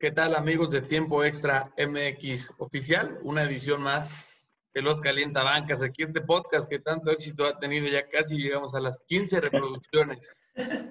¿Qué 0.00 0.12
tal 0.12 0.36
amigos 0.36 0.70
de 0.70 0.80
Tiempo 0.80 1.24
Extra 1.24 1.72
MX 1.76 2.52
Oficial? 2.58 3.18
Una 3.24 3.42
edición 3.42 3.82
más 3.82 4.30
de 4.72 4.80
Los 4.80 5.00
Calientabancas. 5.00 5.82
Aquí 5.82 6.04
este 6.04 6.20
podcast 6.20 6.70
que 6.70 6.78
tanto 6.78 7.10
éxito 7.10 7.44
ha 7.44 7.58
tenido, 7.58 7.88
ya 7.88 8.08
casi 8.08 8.36
llegamos 8.36 8.76
a 8.76 8.80
las 8.80 9.02
15 9.08 9.40
reproducciones, 9.40 10.40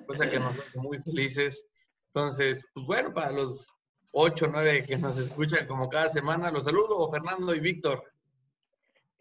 cosa 0.06 0.30
que 0.30 0.40
nos 0.40 0.60
hace 0.60 0.78
muy 0.78 0.98
felices. 1.00 1.66
Entonces, 2.08 2.66
pues 2.74 2.86
bueno, 2.86 3.14
para 3.14 3.32
los 3.32 3.70
8 4.12 4.44
o 4.44 4.50
9 4.50 4.84
que 4.86 4.98
nos 4.98 5.18
escuchan 5.18 5.68
como 5.68 5.88
cada 5.88 6.10
semana, 6.10 6.52
los 6.52 6.66
saludo, 6.66 7.10
Fernando 7.10 7.56
y 7.56 7.62
Víctor. 7.62 8.04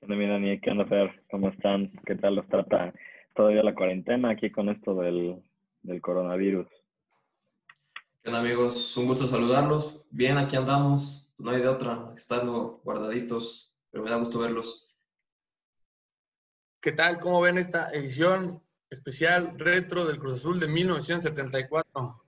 ¿Qué 0.00 0.07
onda, 0.07 0.16
mi 0.16 0.27
Dani? 0.27 0.61
¿Qué 0.61 0.71
onda, 0.73 0.87
Fer? 0.87 1.23
¿Cómo 1.30 1.50
están? 1.50 1.93
¿Qué 2.05 2.16
tal 2.16 2.34
los 2.34 2.48
trata 2.48 2.93
todavía 3.37 3.62
la 3.62 3.77
cuarentena 3.77 4.30
aquí 4.30 4.50
con 4.50 4.68
esto 4.68 4.96
del, 4.96 5.41
del 5.82 6.00
coronavirus? 6.00 6.66
¿Qué 8.27 8.30
onda, 8.30 8.40
amigos? 8.40 8.96
Un 8.96 9.06
gusto 9.06 9.24
saludarlos. 9.24 10.04
Bien, 10.11 10.36
aquí 10.36 10.56
andamos. 10.56 11.32
No 11.39 11.53
hay 11.53 11.61
de 11.61 11.68
otra, 11.68 12.11
estando 12.17 12.80
guardaditos, 12.82 13.72
pero 13.89 14.03
me 14.03 14.11
da 14.11 14.17
gusto 14.17 14.40
verlos. 14.40 14.93
¿Qué 16.82 16.90
tal? 16.90 17.20
¿Cómo 17.20 17.40
ven 17.40 17.57
esta 17.57 17.93
edición 17.93 18.64
especial 18.90 19.57
retro 19.57 20.04
del 20.04 20.18
Cruz 20.18 20.40
Azul 20.40 20.58
de 20.58 20.67
1974? 20.67 22.20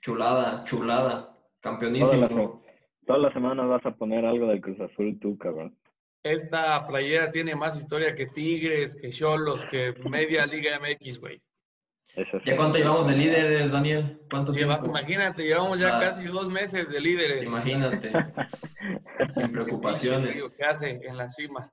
Chulada, 0.00 0.64
chulada. 0.64 1.38
Campeonísimo. 1.60 2.28
Toda 2.28 2.42
la, 2.44 2.60
toda 3.06 3.18
la 3.18 3.32
semana 3.34 3.66
vas 3.66 3.84
a 3.84 3.94
poner 3.94 4.24
algo 4.24 4.46
del 4.46 4.62
Cruz 4.62 4.80
Azul 4.80 5.18
tú, 5.20 5.36
cabrón. 5.36 5.78
Esta 6.22 6.86
playera 6.86 7.30
tiene 7.30 7.54
más 7.54 7.76
historia 7.76 8.14
que 8.14 8.28
Tigres, 8.28 8.96
que 8.96 9.10
Cholos, 9.10 9.66
que 9.66 9.92
media 10.08 10.46
Liga 10.46 10.80
MX, 10.80 11.20
güey. 11.20 11.42
¿Ya 12.44 12.56
cuánto 12.56 12.76
llevamos 12.78 13.06
de 13.06 13.16
líderes, 13.16 13.72
Daniel? 13.72 14.20
¿Cuánto 14.30 14.52
Lleva- 14.52 14.80
tiempo? 14.80 14.98
Imagínate, 14.98 15.42
llevamos 15.44 15.78
ya 15.78 15.96
Ah. 15.96 16.00
casi 16.00 16.24
dos 16.24 16.48
meses 16.50 16.90
de 16.90 17.00
líderes. 17.00 17.44
Imagínate. 17.46 18.12
Sin 19.30 19.50
preocupaciones. 19.52 20.44
¿Qué 20.56 20.64
hace 20.64 20.90
en 21.02 21.16
la 21.16 21.30
cima? 21.30 21.72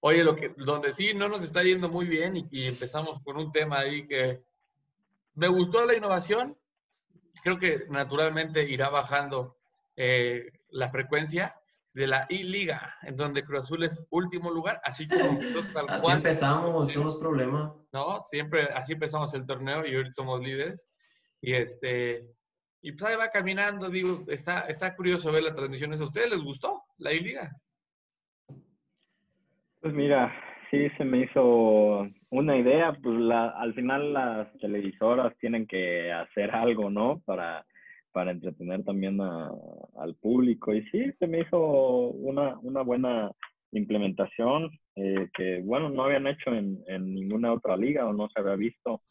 Oye, 0.00 0.24
lo 0.24 0.34
que, 0.36 0.54
donde 0.56 0.92
sí 0.92 1.12
no 1.14 1.28
nos 1.28 1.42
está 1.42 1.62
yendo 1.62 1.88
muy 1.88 2.06
bien 2.06 2.36
y, 2.36 2.46
y 2.50 2.66
empezamos 2.66 3.20
con 3.22 3.36
un 3.36 3.50
tema 3.52 3.80
ahí 3.80 4.06
que 4.06 4.42
me 5.34 5.48
gustó 5.48 5.84
la 5.84 5.94
innovación. 5.94 6.56
Creo 7.42 7.58
que 7.58 7.84
naturalmente 7.90 8.64
irá 8.68 8.88
bajando 8.88 9.56
eh, 9.96 10.52
la 10.70 10.88
frecuencia 10.88 11.54
de 11.92 12.06
la 12.06 12.26
I-Liga, 12.28 12.96
en 13.02 13.16
donde 13.16 13.44
Cruz 13.44 13.64
Azul 13.64 13.82
es 13.82 14.00
último 14.10 14.50
lugar, 14.52 14.80
así 14.84 15.08
como 15.08 15.38
tal 15.74 15.86
Así 15.88 16.02
cual. 16.04 16.16
empezamos, 16.18 16.96
es 16.96 17.16
problema. 17.16 17.74
¿No? 17.92 18.20
Siempre 18.20 18.62
así 18.74 18.92
empezamos 18.94 19.32
el 19.34 19.46
torneo 19.46 19.86
y 19.86 19.94
ahorita 19.94 20.14
somos 20.14 20.40
líderes. 20.40 20.86
Y 21.40 21.54
este 21.54 22.26
y 22.80 22.92
pues 22.92 23.04
ahí 23.04 23.16
va 23.16 23.30
caminando, 23.30 23.88
digo, 23.88 24.24
está, 24.28 24.60
está 24.60 24.94
curioso 24.94 25.32
ver 25.32 25.42
la 25.42 25.54
transmisión. 25.54 25.92
¿A 25.92 25.96
ustedes 25.96 26.30
les 26.30 26.42
gustó 26.42 26.84
la 26.98 27.12
I-Liga? 27.12 27.50
Pues 29.80 29.92
mira, 29.94 30.32
sí 30.70 30.88
se 30.96 31.04
me 31.04 31.22
hizo 31.24 32.06
una 32.30 32.56
idea, 32.56 32.92
pues 33.02 33.18
la, 33.18 33.48
al 33.50 33.74
final 33.74 34.12
las 34.12 34.52
televisoras 34.58 35.36
tienen 35.38 35.66
que 35.66 36.12
hacer 36.12 36.50
algo, 36.50 36.90
¿no? 36.90 37.20
Para, 37.24 37.64
para 38.12 38.30
entretener 38.32 38.84
también 38.84 39.20
a- 39.20 39.50
al 39.98 40.14
público. 40.16 40.72
Y 40.74 40.82
sí, 40.90 41.12
se 41.18 41.26
me 41.26 41.40
hizo 41.40 41.58
una, 41.58 42.58
una 42.60 42.82
buena 42.82 43.30
implementación 43.72 44.70
eh, 44.96 45.28
que, 45.34 45.60
bueno, 45.62 45.90
no 45.90 46.04
habían 46.04 46.26
hecho 46.26 46.50
en, 46.50 46.82
en 46.86 47.14
ninguna 47.14 47.52
otra 47.52 47.76
liga 47.76 48.06
o 48.06 48.12
no 48.12 48.28
se 48.28 48.40
había 48.40 48.56
visto. 48.56 49.02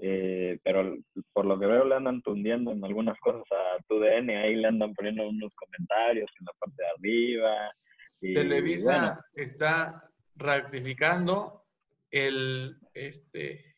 Eh, 0.00 0.60
pero 0.62 0.96
por 1.32 1.44
lo 1.44 1.58
que 1.58 1.66
veo 1.66 1.84
le 1.84 1.96
andan 1.96 2.22
tundiendo 2.22 2.70
en 2.70 2.84
algunas 2.84 3.18
cosas 3.18 3.42
a 3.50 3.82
TUDN, 3.88 4.30
ahí 4.30 4.54
le 4.54 4.68
andan 4.68 4.94
poniendo 4.94 5.28
unos 5.28 5.52
comentarios 5.54 6.30
en 6.38 6.46
la 6.46 6.52
parte 6.58 6.82
de 6.82 6.88
arriba. 6.88 7.74
Y, 8.20 8.34
Televisa 8.34 8.98
bueno, 9.00 9.20
está 9.34 10.08
ratificando 10.36 11.64
el, 12.12 12.76
este, 12.94 13.76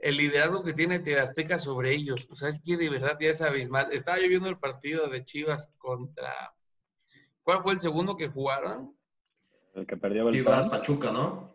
el 0.00 0.16
liderazgo 0.16 0.64
que 0.64 0.72
tiene 0.72 1.02
Azteca 1.18 1.58
sobre 1.58 1.92
ellos. 1.92 2.26
O 2.30 2.36
sea, 2.36 2.48
es 2.48 2.60
que 2.62 2.78
de 2.78 2.88
verdad 2.88 3.18
ya 3.20 3.28
es 3.28 3.42
abismal. 3.42 3.92
Estaba 3.92 4.18
yo 4.18 4.28
viendo 4.28 4.48
el 4.48 4.58
partido 4.58 5.08
de 5.08 5.24
Chivas 5.24 5.72
contra... 5.78 6.52
¿Cuál 7.46 7.62
fue 7.62 7.74
el 7.74 7.80
segundo 7.80 8.16
que 8.16 8.26
jugaron? 8.26 8.98
el 9.74 9.86
que 9.86 9.96
perdió 9.96 10.28
el 10.28 10.34
Chivas 10.34 10.66
Pachuca, 10.66 11.12
¿no? 11.12 11.54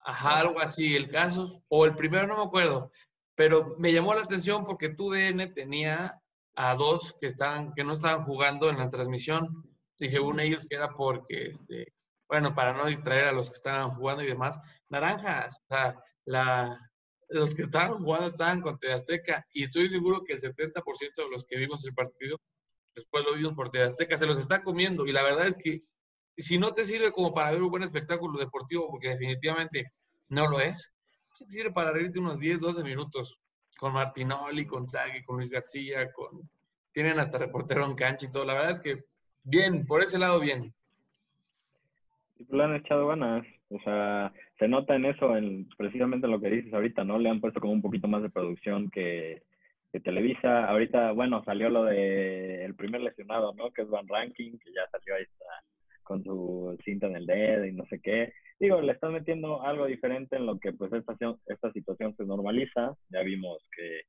Ajá, 0.00 0.38
algo 0.38 0.58
así, 0.60 0.96
el 0.96 1.10
caso, 1.10 1.62
o 1.68 1.84
el 1.84 1.94
primero 1.94 2.26
no 2.26 2.38
me 2.38 2.44
acuerdo, 2.44 2.90
pero 3.34 3.74
me 3.76 3.92
llamó 3.92 4.14
la 4.14 4.22
atención 4.22 4.64
porque 4.64 4.88
TUDN 4.88 5.52
tenía 5.52 6.22
a 6.54 6.74
dos 6.74 7.14
que 7.20 7.26
estaban, 7.26 7.74
que 7.74 7.84
no 7.84 7.92
estaban 7.92 8.24
jugando 8.24 8.70
en 8.70 8.78
la 8.78 8.88
transmisión, 8.88 9.68
y 9.98 10.08
según 10.08 10.40
ellos 10.40 10.66
que 10.66 10.76
era 10.76 10.88
porque, 10.88 11.48
este, 11.48 11.92
bueno, 12.26 12.54
para 12.54 12.72
no 12.72 12.86
distraer 12.86 13.26
a 13.26 13.32
los 13.32 13.50
que 13.50 13.56
estaban 13.56 13.90
jugando 13.90 14.22
y 14.22 14.28
demás, 14.28 14.58
naranjas, 14.88 15.60
o 15.64 15.66
sea, 15.68 16.02
la, 16.24 16.80
los 17.28 17.54
que 17.54 17.62
estaban 17.62 17.92
jugando 17.92 18.28
estaban 18.28 18.62
con 18.62 18.78
TV 18.78 18.94
Azteca, 18.94 19.46
y 19.52 19.64
estoy 19.64 19.90
seguro 19.90 20.24
que 20.24 20.32
el 20.32 20.40
70% 20.40 21.14
de 21.14 21.30
los 21.30 21.44
que 21.44 21.58
vimos 21.58 21.84
el 21.84 21.92
partido, 21.92 22.40
después 22.94 23.24
lo 23.24 23.34
vimos 23.34 23.54
por 23.54 23.70
TV 23.70 23.84
Azteca, 23.84 24.16
se 24.16 24.26
los 24.26 24.38
está 24.38 24.62
comiendo, 24.62 25.06
y 25.06 25.12
la 25.12 25.22
verdad 25.22 25.48
es 25.48 25.56
que 25.56 25.82
si 26.36 26.58
no 26.58 26.72
te 26.72 26.84
sirve 26.84 27.12
como 27.12 27.32
para 27.32 27.52
ver 27.52 27.62
un 27.62 27.70
buen 27.70 27.82
espectáculo 27.82 28.38
deportivo, 28.38 28.88
porque 28.90 29.10
definitivamente 29.10 29.92
no 30.28 30.46
lo 30.48 30.60
es, 30.60 30.92
pues 31.28 31.40
te 31.40 31.48
sirve 31.48 31.72
para 31.72 31.92
reírte 31.92 32.18
unos 32.18 32.38
10, 32.38 32.60
12 32.60 32.82
minutos 32.82 33.38
con 33.78 33.92
Martinoli, 33.92 34.66
con 34.66 34.86
Sagui, 34.86 35.24
con 35.24 35.36
Luis 35.36 35.50
García, 35.50 36.12
con 36.12 36.48
tienen 36.94 37.18
hasta 37.18 37.38
reportero 37.38 37.84
en 37.84 37.96
cancha 37.96 38.26
y 38.26 38.30
todo. 38.30 38.44
La 38.44 38.54
verdad 38.54 38.70
es 38.70 38.78
que 38.78 39.04
bien, 39.42 39.84
por 39.84 40.00
ese 40.00 40.18
lado 40.18 40.40
bien. 40.40 40.72
Y 42.38 42.44
pues 42.44 42.56
le 42.56 42.64
han 42.64 42.76
echado 42.76 43.08
ganas. 43.08 43.44
O 43.68 43.78
sea, 43.80 44.32
se 44.58 44.68
nota 44.68 44.94
en 44.94 45.06
eso, 45.06 45.36
en 45.36 45.68
precisamente 45.76 46.28
lo 46.28 46.40
que 46.40 46.50
dices 46.50 46.72
ahorita, 46.72 47.02
¿no? 47.02 47.18
Le 47.18 47.28
han 47.28 47.40
puesto 47.40 47.60
como 47.60 47.72
un 47.72 47.82
poquito 47.82 48.06
más 48.06 48.22
de 48.22 48.30
producción 48.30 48.88
que, 48.90 49.42
que 49.94 50.00
Televisa. 50.00 50.64
Ahorita, 50.64 51.12
bueno, 51.12 51.44
salió 51.44 51.70
lo 51.70 51.84
de 51.84 52.64
el 52.64 52.74
primer 52.74 53.00
lesionado, 53.00 53.54
¿no? 53.54 53.70
Que 53.70 53.82
es 53.82 53.88
Van 53.88 54.08
Ranking, 54.08 54.58
que 54.58 54.72
ya 54.72 54.88
salió 54.90 55.14
ahí 55.14 55.22
está, 55.22 55.44
con 56.02 56.24
su 56.24 56.76
cinta 56.84 57.06
en 57.06 57.14
el 57.14 57.26
dedo 57.26 57.64
y 57.64 57.72
no 57.72 57.86
sé 57.86 58.00
qué. 58.00 58.32
Digo, 58.58 58.80
le 58.80 58.90
están 58.90 59.12
metiendo 59.12 59.62
algo 59.62 59.86
diferente 59.86 60.34
en 60.34 60.46
lo 60.46 60.58
que 60.58 60.72
pues 60.72 60.92
esta, 60.92 61.14
esta 61.46 61.72
situación 61.72 62.12
se 62.16 62.24
normaliza. 62.24 62.96
Ya 63.08 63.20
vimos 63.20 63.62
que 63.76 64.00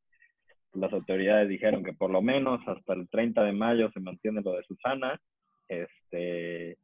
las 0.74 0.92
autoridades 0.92 1.50
dijeron 1.50 1.84
que 1.84 1.94
por 1.94 2.10
lo 2.10 2.24
menos 2.24 2.62
hasta 2.68 2.94
el 2.94 3.08
30 3.08 3.44
de 3.44 3.54
mayo 3.54 3.92
se 3.92 4.00
mantiene 4.00 4.42
lo 4.42 4.54
de 4.54 4.64
Susana. 4.64 5.22
Este, 5.68 6.80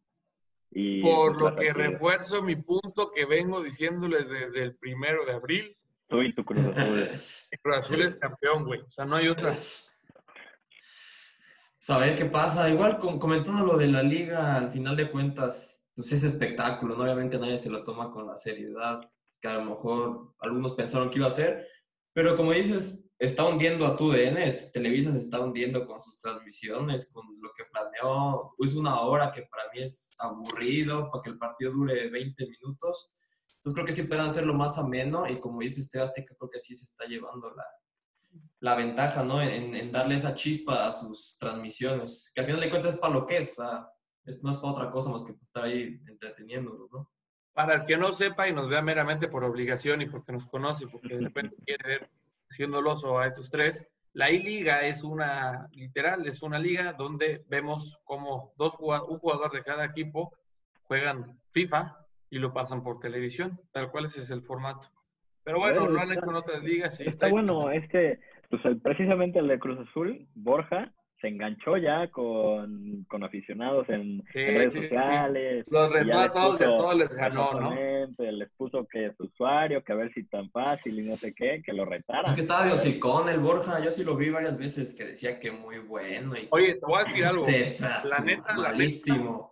y 0.69 1.01
Por 1.01 1.39
pues, 1.39 1.39
lo 1.39 1.55
que 1.55 1.73
refuerzo 1.73 2.43
mi 2.43 2.55
punto 2.55 3.11
que 3.11 3.25
vengo 3.25 3.63
diciéndoles 3.63 4.29
desde 4.29 4.61
el 4.61 4.75
primero 4.75 5.25
de 5.25 5.33
abril, 5.33 5.75
Tú 6.11 6.21
y 6.21 6.35
tu 6.35 6.43
Cruz 6.43 6.65
Azul. 6.75 7.09
que 7.49 7.57
Cruz 7.57 7.77
Azul 7.77 8.01
es 8.01 8.15
campeón, 8.17 8.65
güey. 8.65 8.81
O 8.81 8.91
sea, 8.91 9.05
no 9.05 9.15
hay 9.15 9.29
otra. 9.29 9.53
Saber 11.77 12.15
qué 12.15 12.25
pasa. 12.25 12.69
Igual 12.69 12.99
com- 12.99 13.17
comentando 13.17 13.65
lo 13.65 13.77
de 13.77 13.87
la 13.87 14.03
liga, 14.03 14.55
al 14.57 14.71
final 14.71 14.95
de 14.97 15.09
cuentas, 15.09 15.89
pues 15.95 16.11
es 16.11 16.23
espectáculo, 16.23 16.95
¿no? 16.95 17.03
Obviamente 17.03 17.39
nadie 17.39 17.57
se 17.57 17.69
lo 17.71 17.83
toma 17.83 18.11
con 18.11 18.27
la 18.27 18.35
seriedad 18.35 19.01
que 19.41 19.47
a 19.47 19.53
lo 19.55 19.63
mejor 19.65 20.35
algunos 20.41 20.73
pensaron 20.73 21.09
que 21.09 21.17
iba 21.19 21.27
a 21.27 21.31
ser. 21.31 21.65
Pero 22.13 22.35
como 22.35 22.51
dices, 22.51 23.09
está 23.17 23.45
hundiendo 23.45 23.87
a 23.87 23.95
TUDN, 23.95 24.37
es- 24.43 24.71
Televisa 24.73 25.11
se 25.13 25.19
está 25.19 25.39
hundiendo 25.39 25.85
con 25.87 25.99
sus 26.01 26.19
transmisiones, 26.19 27.09
con 27.11 27.25
lo 27.41 27.51
que 27.57 27.63
planeó. 27.71 28.53
Es 28.59 28.75
una 28.75 28.99
hora 29.01 29.31
que 29.31 29.43
para 29.43 29.63
mí 29.73 29.79
es 29.81 30.15
aburrido, 30.19 31.09
para 31.09 31.23
que 31.23 31.29
el 31.31 31.37
partido 31.37 31.71
dure 31.71 32.09
20 32.09 32.45
minutos. 32.47 33.13
Entonces 33.61 33.73
creo 33.75 33.85
que 33.85 33.91
sí 33.91 34.03
pueden 34.07 34.25
hacerlo 34.25 34.55
más 34.55 34.79
ameno 34.79 35.27
y 35.29 35.39
como 35.39 35.59
dice 35.61 35.81
usted, 35.81 35.99
Azteca, 35.99 36.33
creo 36.35 36.49
que 36.49 36.57
sí 36.57 36.73
se 36.75 36.85
está 36.85 37.05
llevando 37.05 37.51
la, 37.51 37.63
la 38.59 38.73
ventaja, 38.75 39.23
¿no? 39.23 39.39
En, 39.39 39.75
en 39.75 39.91
darle 39.91 40.15
esa 40.15 40.33
chispa 40.33 40.87
a 40.87 40.91
sus 40.91 41.37
transmisiones, 41.37 42.31
que 42.33 42.41
al 42.41 42.47
final 42.47 42.59
de 42.61 42.69
cuentas 42.71 42.95
es 42.95 42.99
para 42.99 43.13
lo 43.13 43.25
que 43.27 43.37
es, 43.37 43.51
o 43.59 43.63
sea, 43.63 43.87
es- 44.25 44.41
no 44.43 44.49
es 44.49 44.57
para 44.57 44.71
otra 44.73 44.91
cosa 44.91 45.11
más 45.11 45.23
que 45.23 45.33
estar 45.33 45.65
ahí 45.65 45.99
entreteniéndolos, 46.07 46.91
¿no? 46.91 47.11
Para 47.53 47.75
el 47.75 47.85
que 47.85 47.97
no 47.97 48.11
sepa 48.11 48.47
y 48.47 48.53
nos 48.53 48.67
vea 48.67 48.81
meramente 48.81 49.27
por 49.27 49.43
obligación 49.43 50.01
y 50.01 50.07
porque 50.09 50.31
nos 50.31 50.47
conoce, 50.47 50.87
porque 50.87 51.15
de 51.15 51.21
repente 51.21 51.55
quiere 51.65 51.87
ver 51.87 52.09
siendo 52.49 52.79
el 52.79 52.87
oso 52.87 53.19
a 53.19 53.27
estos 53.27 53.51
tres, 53.51 53.85
la 54.13 54.31
I-Liga 54.31 54.81
es 54.87 55.03
una, 55.03 55.67
literal, 55.71 56.25
es 56.27 56.41
una 56.41 56.57
liga 56.57 56.93
donde 56.93 57.45
vemos 57.47 57.99
como 58.05 58.53
dos, 58.57 58.75
un 58.79 59.19
jugador 59.19 59.51
de 59.53 59.63
cada 59.63 59.85
equipo 59.85 60.33
juegan 60.83 61.39
FIFA 61.51 62.00
y 62.31 62.39
lo 62.39 62.53
pasan 62.53 62.81
por 62.81 62.97
televisión, 62.99 63.59
tal 63.73 63.91
cual 63.91 64.05
ese 64.05 64.21
es 64.21 64.31
el 64.31 64.41
formato. 64.41 64.87
Pero 65.43 65.59
bueno, 65.59 65.87
lo 65.87 65.99
han 65.99 66.09
está- 66.11 66.21
hecho 66.21 66.29
en 66.31 66.35
otras 66.37 66.63
ligas. 66.63 66.99
y 67.01 67.07
Está 67.07 67.27
bueno, 67.29 67.69
es 67.69 67.87
que 67.89 68.19
pues, 68.49 68.63
el- 68.65 68.79
precisamente 68.81 69.39
el 69.39 69.47
de 69.49 69.59
Cruz 69.59 69.77
Azul, 69.87 70.27
Borja, 70.33 70.91
se 71.19 71.27
enganchó 71.27 71.77
ya 71.77 72.09
con, 72.09 73.05
con 73.07 73.23
aficionados 73.23 73.87
en, 73.89 74.23
redes 74.33 74.73
sociales. 74.73 75.65
Los 75.69 75.91
retó 75.91 76.19
a 76.19 76.33
todos 76.33 76.95
les 76.95 77.15
ganó, 77.15 77.51
¿no? 77.53 77.75
Les 78.17 78.49
puso 78.57 78.87
que 78.87 79.07
es 79.07 79.19
usuario, 79.19 79.83
que 79.83 79.91
a 79.91 79.95
ver 79.95 80.11
si 80.13 80.23
tan 80.23 80.49
fácil 80.49 80.99
y 80.99 81.07
no 81.07 81.15
sé 81.15 81.33
qué, 81.35 81.61
que 81.63 81.73
lo 81.73 81.85
retara. 81.85 82.27
Es 82.27 82.33
que 82.33 82.41
estaba 82.41 82.65
de 82.65 82.71
hocicón 82.73 83.29
el 83.29 83.39
Borja, 83.39 83.79
yo 83.83 83.91
sí 83.91 84.03
lo 84.03 84.15
vi 84.15 84.31
varias 84.31 84.57
veces 84.57 84.95
que 84.97 85.05
decía 85.05 85.39
que 85.39 85.51
muy 85.51 85.77
bueno. 85.79 86.35
Y 86.35 86.47
Oye, 86.49 86.73
te 86.75 86.85
voy 86.85 87.01
a 87.01 87.03
decir 87.03 87.25
algo. 87.25 87.45
la 87.45 88.19
neta, 88.25 88.55
malísimo. 88.55 89.51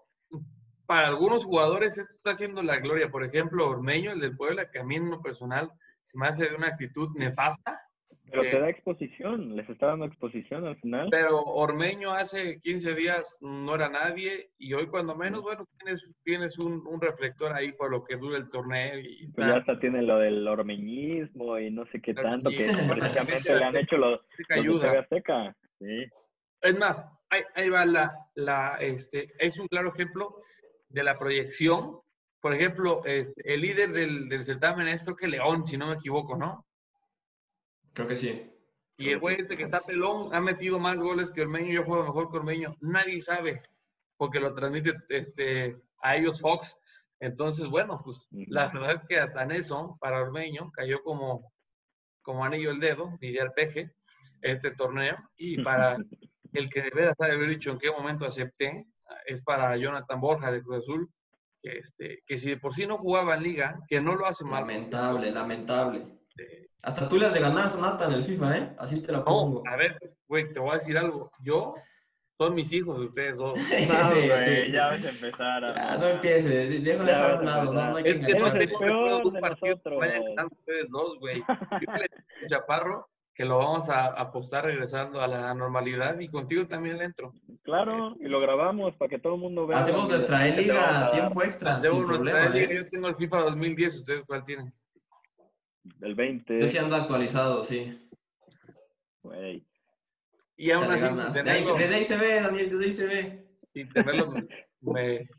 Para 0.90 1.08
algunos 1.08 1.46
jugadores 1.46 2.00
esto 2.00 2.16
está 2.16 2.32
haciendo 2.32 2.64
la 2.64 2.80
gloria. 2.80 3.12
Por 3.12 3.24
ejemplo, 3.24 3.70
Ormeño, 3.70 4.12
el 4.12 4.20
del 4.20 4.36
Puebla, 4.36 4.72
que 4.72 4.80
a 4.80 4.84
mí 4.84 4.96
en 4.96 5.12
lo 5.12 5.22
personal 5.22 5.72
se 6.02 6.18
me 6.18 6.26
hace 6.26 6.50
de 6.50 6.56
una 6.56 6.70
actitud 6.70 7.10
nefasta 7.16 7.80
pero 8.32 8.44
te 8.44 8.60
da 8.60 8.70
exposición, 8.70 9.56
les 9.56 9.68
está 9.70 9.88
dando 9.88 10.06
exposición 10.06 10.66
al 10.66 10.76
final. 10.78 11.08
Pero 11.10 11.42
Ormeño 11.42 12.12
hace 12.12 12.60
15 12.60 12.94
días 12.94 13.38
no 13.42 13.76
era 13.76 13.90
nadie 13.90 14.52
y 14.58 14.74
hoy 14.74 14.88
cuando 14.88 15.16
menos, 15.16 15.42
bueno, 15.42 15.68
tienes, 15.78 16.08
tienes 16.24 16.60
un, 16.60 16.84
reflector 17.02 17.54
ahí 17.54 17.72
por 17.72 17.90
lo 17.90 18.04
que 18.04 18.18
dura 18.18 18.38
el 18.38 18.50
torneo. 18.50 19.00
Y 19.00 19.32
pues 19.34 19.48
ya 19.48 19.58
hasta 19.58 19.80
tiene 19.80 20.02
lo 20.04 20.20
del 20.20 20.48
ormeñismo 20.48 21.58
y 21.58 21.72
no 21.72 21.86
sé 21.88 22.02
qué 22.02 22.14
tanto, 22.14 22.50
que 22.52 22.68
precisamente 22.88 23.56
le 23.58 23.64
han 23.64 23.76
hecho 23.78 23.98
los, 23.98 24.20
ayuda. 24.50 25.00
Azteca. 25.00 25.56
Sí. 25.80 26.06
Es 26.62 26.78
más, 26.78 27.04
ahí, 27.30 27.42
ahí 27.56 27.70
va 27.70 27.86
la, 27.86 28.14
la, 28.36 28.78
este, 28.80 29.32
es 29.40 29.60
un 29.60 29.68
claro 29.68 29.90
ejemplo 29.90 30.36
de 30.90 31.04
la 31.04 31.18
proyección. 31.18 32.00
Por 32.42 32.54
ejemplo, 32.54 33.02
este, 33.06 33.54
el 33.54 33.62
líder 33.62 33.92
del, 33.92 34.30
del 34.30 34.44
certamen 34.44 34.88
es 34.88 35.04
creo 35.04 35.16
que 35.16 35.28
León, 35.28 35.66
si 35.66 35.78
no 35.78 35.88
me 35.88 35.96
equivoco, 35.96 36.36
¿no? 36.36 36.66
Creo 37.94 38.08
que 38.08 38.16
sí. 38.16 38.50
Y 39.00 39.12
el 39.12 39.20
güey 39.20 39.38
este 39.38 39.56
que 39.56 39.64
está 39.64 39.80
pelón 39.80 40.36
ha 40.36 40.42
metido 40.42 40.78
más 40.78 41.00
goles 41.00 41.32
que 41.32 41.42
Ormeño, 41.42 41.72
yo 41.72 41.86
juego 41.86 42.04
mejor 42.04 42.30
que 42.30 42.38
Ormeño. 42.38 42.76
Nadie 42.82 43.22
sabe, 43.22 43.62
porque 44.18 44.42
lo 44.42 44.54
transmite 44.54 44.94
este, 45.08 45.78
a 46.02 46.18
ellos 46.18 46.42
Fox. 46.42 46.76
Entonces, 47.22 47.68
bueno, 47.68 48.02
pues 48.04 48.28
la 48.32 48.68
verdad 48.68 48.96
es 48.96 49.02
que 49.08 49.18
hasta 49.18 49.44
en 49.44 49.52
eso, 49.52 49.98
para 50.02 50.22
Ormeño, 50.22 50.70
cayó 50.72 51.02
como, 51.02 51.54
como 52.22 52.44
anillo 52.44 52.72
el 52.72 52.82
dedo, 52.82 53.18
diría 53.22 53.44
el 53.44 53.54
peje, 53.54 53.94
este 54.42 54.72
torneo. 54.72 55.18
Y 55.38 55.64
para 55.64 55.96
el 56.54 56.70
que 56.70 56.82
de 56.82 56.90
veras 56.90 57.16
de 57.18 57.32
haber 57.32 57.50
dicho 57.50 57.72
en 57.72 57.80
qué 57.80 57.92
momento 57.92 58.26
acepté, 58.26 58.86
es 59.26 59.42
para 59.44 59.76
Jonathan 59.78 60.20
Borja 60.20 60.52
de 60.52 60.62
Cruz 60.62 60.84
Azul, 60.84 61.10
que, 61.62 61.78
este, 61.78 62.24
que 62.26 62.38
si 62.38 62.52
de 62.52 62.58
por 62.58 62.74
sí 62.74 62.86
no 62.86 62.98
jugaba 62.98 63.36
en 63.36 63.44
liga, 63.44 63.80
que 63.88 64.02
no 64.02 64.16
lo 64.16 64.26
hace 64.26 64.44
mal. 64.46 64.62
Lamentable, 64.62 65.32
lamentable. 65.32 66.20
Hasta 66.84 67.10
tú 67.10 67.18
le 67.18 67.26
has 67.26 67.34
de 67.34 67.42
ganar, 67.42 67.68
Sonata, 67.68 68.06
en 68.06 68.14
el 68.14 68.24
FIFA, 68.24 68.58
¿eh? 68.58 68.76
Así 68.78 69.02
te 69.02 69.12
la 69.12 69.24
pongo. 69.24 69.64
a 69.68 69.76
ver, 69.76 70.00
güey, 70.28 70.52
te 70.54 70.60
voy 70.60 70.72
a 70.72 70.76
decir 70.76 70.98
algo. 70.98 71.30
Yo, 71.44 71.76
son 72.38 72.56
mis 72.56 72.72
hijos 72.72 73.00
de 73.00 73.06
ustedes 73.08 73.38
dos. 73.38 73.60
No, 73.90 74.12
güey, 74.16 74.72
ya 74.72 74.88
vas 74.88 75.04
a 75.04 75.10
empezar. 75.10 75.66
A... 75.66 75.98
no 75.98 76.08
empieces, 76.08 76.84
déjame 76.84 77.10
dejar 77.10 77.32
a 77.32 77.40
un 77.40 77.46
lado. 77.46 77.74
No, 77.74 77.90
no 77.92 77.98
hay 77.98 78.04
es 78.06 78.22
que, 78.22 78.34
no 78.34 78.54
tengo 78.54 79.22
un 79.26 79.40
partido 79.42 79.82
que 79.82 79.90
vayan 79.90 80.24
ganando 80.24 80.56
ustedes 80.56 80.90
dos, 80.90 81.20
güey. 81.20 81.44
Yo 81.46 81.94
le 81.94 82.08
Chaparro 82.48 83.10
que 83.40 83.46
lo 83.46 83.60
vamos 83.60 83.88
a 83.88 84.08
apostar 84.08 84.66
regresando 84.66 85.22
a 85.22 85.28
la 85.30 85.54
normalidad 85.54 86.20
y 86.20 86.28
contigo 86.28 86.68
también 86.68 86.98
le 86.98 87.06
entro. 87.06 87.34
Claro, 87.62 88.18
y 88.20 88.28
lo 88.28 88.42
grabamos 88.42 88.98
para 88.98 89.08
que 89.08 89.18
todo 89.18 89.36
el 89.36 89.40
mundo 89.40 89.66
vea. 89.66 89.78
Hacemos 89.78 90.10
nuestra 90.10 90.46
liga 90.46 91.06
a 91.06 91.10
tiempo 91.10 91.42
extra. 91.42 91.76
Hacemos 91.76 92.06
nuestra 92.06 92.50
liga. 92.50 92.66
¿eh? 92.70 92.76
Yo 92.76 92.90
tengo 92.90 93.08
el 93.08 93.16
FIFA 93.16 93.40
2010, 93.44 93.96
¿ustedes 93.96 94.24
cuál 94.28 94.44
tienen? 94.44 94.74
del 95.84 96.16
20. 96.16 96.60
Yo 96.60 96.68
sí 96.68 96.78
ando 96.80 96.98
actualizado, 96.98 97.64
sí. 97.64 98.10
Güey. 99.24 99.66
Y 100.58 100.72
aún 100.72 100.92
así, 100.92 101.06
tenerlo, 101.32 101.76
desde 101.76 101.96
ahí 101.96 102.04
se 102.04 102.18
ve, 102.18 102.42
Daniel, 102.42 102.70
desde 102.70 102.84
ahí 102.84 102.92
se 102.92 103.08
ve. 103.08 103.48
Sin 103.72 103.88
tenerlo, 103.88 104.34
me, 104.82 105.30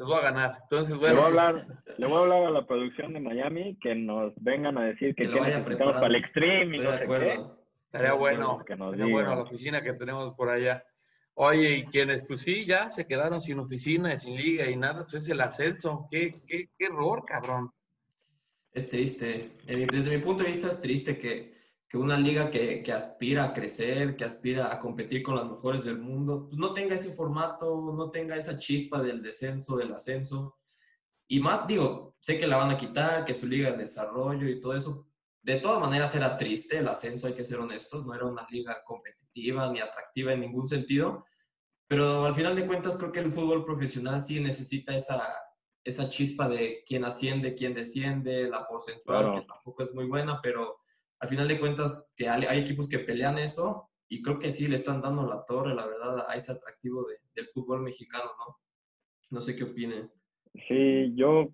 les 0.00 0.08
voy 0.08 0.16
a 0.16 0.22
ganar. 0.22 0.58
Entonces, 0.62 0.96
bueno. 0.96 1.14
Le 1.14 1.20
voy, 1.20 1.24
a 1.24 1.26
hablar, 1.26 1.66
le 1.98 2.06
voy 2.06 2.16
a 2.16 2.20
hablar 2.20 2.46
a 2.46 2.50
la 2.50 2.66
producción 2.66 3.12
de 3.12 3.20
Miami 3.20 3.76
que 3.78 3.94
nos 3.94 4.32
vengan 4.36 4.78
a 4.78 4.84
decir 4.86 5.14
que, 5.14 5.28
que 5.28 5.40
necesitamos 5.40 5.94
para 5.94 6.06
el 6.06 6.14
extreme 6.14 6.78
y 6.78 6.80
no 6.80 6.90
sé 6.90 7.06
qué. 7.06 7.40
Estaría 7.84 8.14
bueno, 8.14 8.64
que 8.64 8.76
nos 8.76 8.94
estaría 8.94 9.12
bueno 9.12 9.34
la 9.34 9.42
oficina 9.42 9.82
que 9.82 9.92
tenemos 9.92 10.34
por 10.36 10.48
allá. 10.48 10.82
Oye, 11.34 11.76
y 11.76 11.84
quienes 11.84 12.22
pues 12.22 12.40
sí, 12.40 12.64
ya 12.64 12.88
se 12.88 13.06
quedaron 13.06 13.42
sin 13.42 13.58
oficina, 13.58 14.16
sin 14.16 14.36
liga 14.36 14.70
y 14.70 14.76
nada, 14.76 15.02
pues 15.02 15.22
es 15.22 15.28
el 15.28 15.40
ascenso. 15.42 16.08
Qué, 16.10 16.32
qué, 16.46 16.70
qué 16.78 16.86
error, 16.86 17.22
cabrón. 17.26 17.70
Es 18.72 18.88
triste. 18.88 19.52
Eh, 19.66 19.86
desde 19.92 20.16
mi 20.16 20.24
punto 20.24 20.44
de 20.44 20.48
vista 20.48 20.68
es 20.68 20.80
triste 20.80 21.18
que, 21.18 21.52
que 21.90 21.98
una 21.98 22.16
liga 22.16 22.50
que, 22.52 22.84
que, 22.84 22.92
aspira 22.92 23.42
a 23.42 23.52
crecer, 23.52 24.16
que 24.16 24.24
aspira 24.24 24.72
a 24.72 24.78
competir 24.78 25.24
con 25.24 25.34
las 25.34 25.44
mejores 25.44 25.82
del 25.82 25.98
mundo, 25.98 26.46
pues 26.46 26.56
no 26.56 26.72
tenga 26.72 26.94
ese 26.94 27.12
formato, 27.12 27.92
no 27.92 28.10
tenga 28.10 28.36
esa 28.36 28.56
chispa 28.56 29.02
del 29.02 29.20
descenso, 29.20 29.76
del 29.76 29.92
ascenso. 29.92 30.56
Y 31.26 31.40
más, 31.40 31.66
digo, 31.66 32.14
sé 32.20 32.38
que 32.38 32.46
la 32.46 32.58
van 32.58 32.70
a 32.70 32.76
quitar, 32.76 33.24
que 33.24 33.34
su 33.34 33.48
liga 33.48 33.72
de 33.72 33.78
desarrollo 33.78 34.48
y 34.48 34.60
todo 34.60 34.76
eso. 34.76 35.08
De 35.42 35.56
todas 35.58 35.80
maneras 35.80 36.14
era 36.14 36.36
triste 36.36 36.78
el 36.78 36.86
ascenso, 36.86 37.26
hay 37.26 37.34
que 37.34 37.44
ser 37.44 37.58
honestos, 37.58 38.06
no 38.06 38.14
era 38.14 38.26
una 38.26 38.46
liga 38.48 38.84
competitiva 38.84 39.68
ni 39.72 39.80
atractiva 39.80 40.32
en 40.32 40.42
ningún 40.42 40.68
sentido, 40.68 41.26
pero 41.88 42.24
al 42.24 42.34
final 42.34 42.54
de 42.54 42.68
cuentas 42.68 42.96
creo 42.96 43.10
que 43.10 43.18
el 43.18 43.32
fútbol 43.32 43.64
profesional 43.64 44.20
sí 44.20 44.38
necesita 44.38 44.94
esa, 44.94 45.28
esa 45.82 46.08
chispa 46.08 46.48
de 46.48 46.84
quién 46.86 47.04
asciende, 47.04 47.56
quién 47.56 47.74
desciende, 47.74 48.48
la 48.48 48.64
porcentual, 48.64 49.40
que 49.40 49.46
tampoco 49.46 49.82
es 49.82 49.92
muy 49.92 50.06
buena, 50.06 50.40
pero 50.40 50.79
al 51.20 51.28
final 51.28 51.48
de 51.48 51.60
cuentas 51.60 52.12
que 52.16 52.28
hay, 52.28 52.58
equipos 52.58 52.88
que 52.88 52.98
pelean 52.98 53.38
eso 53.38 53.90
y 54.08 54.22
creo 54.22 54.38
que 54.38 54.50
sí 54.50 54.68
le 54.68 54.76
están 54.76 55.00
dando 55.00 55.26
la 55.26 55.44
torre, 55.44 55.74
la 55.74 55.86
verdad, 55.86 56.26
a 56.28 56.34
ese 56.34 56.52
atractivo 56.52 57.06
del 57.34 57.46
fútbol 57.48 57.82
mexicano, 57.82 58.30
¿no? 58.38 58.56
No 59.30 59.40
sé 59.40 59.56
qué 59.56 59.64
opinen. 59.64 60.10
Sí, 60.66 61.14
yo 61.14 61.50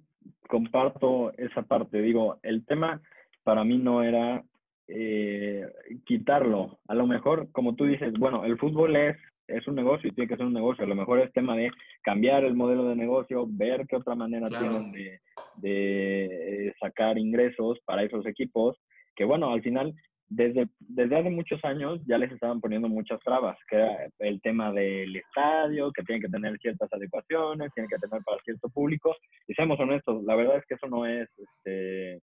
comparto 0.49 1.33
esa 1.37 1.63
parte. 1.63 2.01
Digo, 2.01 2.39
el 2.43 2.65
tema 2.65 3.03
para 3.43 3.65
mí 3.65 3.77
no 3.77 4.03
era 4.03 4.43
eh, 4.89 5.67
quitarlo. 6.07 6.79
A 6.89 6.95
lo 6.95 7.07
mejor, 7.07 7.51
como 7.53 7.75
tú 7.75 7.85
dices, 7.85 8.15
bueno, 8.19 8.45
el 8.45 8.59
fútbol 8.59 8.97
es 8.97 9.17
es 9.49 9.67
un 9.69 9.77
negocio 9.77 10.09
y 10.09 10.12
tiene 10.12 10.29
que 10.29 10.37
ser 10.37 10.47
un 10.47 10.53
negocio. 10.53 10.85
A 10.85 10.89
lo 10.89 10.95
mejor 10.95 11.21
es 11.21 11.33
tema 11.33 11.57
de 11.57 11.71
cambiar 12.03 12.45
el 12.45 12.55
modelo 12.55 12.89
de 12.89 12.97
negocio, 12.97 13.47
ver 13.49 13.87
qué 13.87 13.97
otra 13.97 14.15
manera 14.15 14.49
tienen 14.49 14.93
de, 14.93 15.21
de, 15.57 16.25
eh, 16.69 16.75
sacar 16.81 17.19
ingresos 17.19 17.79
para 17.85 18.03
esos 18.03 18.27
equipos, 18.27 18.77
que 19.17 19.25
bueno, 19.25 19.53
al 19.53 19.63
final, 19.63 19.95
desde, 20.29 20.69
desde 20.79 21.17
hace 21.17 21.31
muchos 21.31 21.65
años 21.65 22.01
ya 22.07 22.19
les 22.19 22.31
estaban 22.31 22.61
poniendo 22.61 22.89
muchas 22.89 23.19
trabas, 23.21 23.57
que 23.69 23.77
era 23.77 24.09
el 24.19 24.41
tema 24.43 24.73
del 24.73 25.17
estadio, 25.17 25.91
que 25.93 26.03
tienen 26.03 26.23
que 26.23 26.29
tener 26.29 26.59
ciertas 26.59 26.93
adecuaciones, 26.93 27.73
tienen 27.75 27.89
que 27.89 27.99
tener 27.99 28.23
para 28.23 28.43
cierto 28.43 28.69
público. 28.69 29.17
Y 29.49 29.55
seamos 29.55 29.81
honestos, 29.81 30.23
la 30.25 30.37
verdad 30.37 30.59
es 30.59 30.67
que 30.67 30.75
eso 30.75 30.87
no 30.87 31.07
es... 31.07 31.29
Este, 31.39 32.21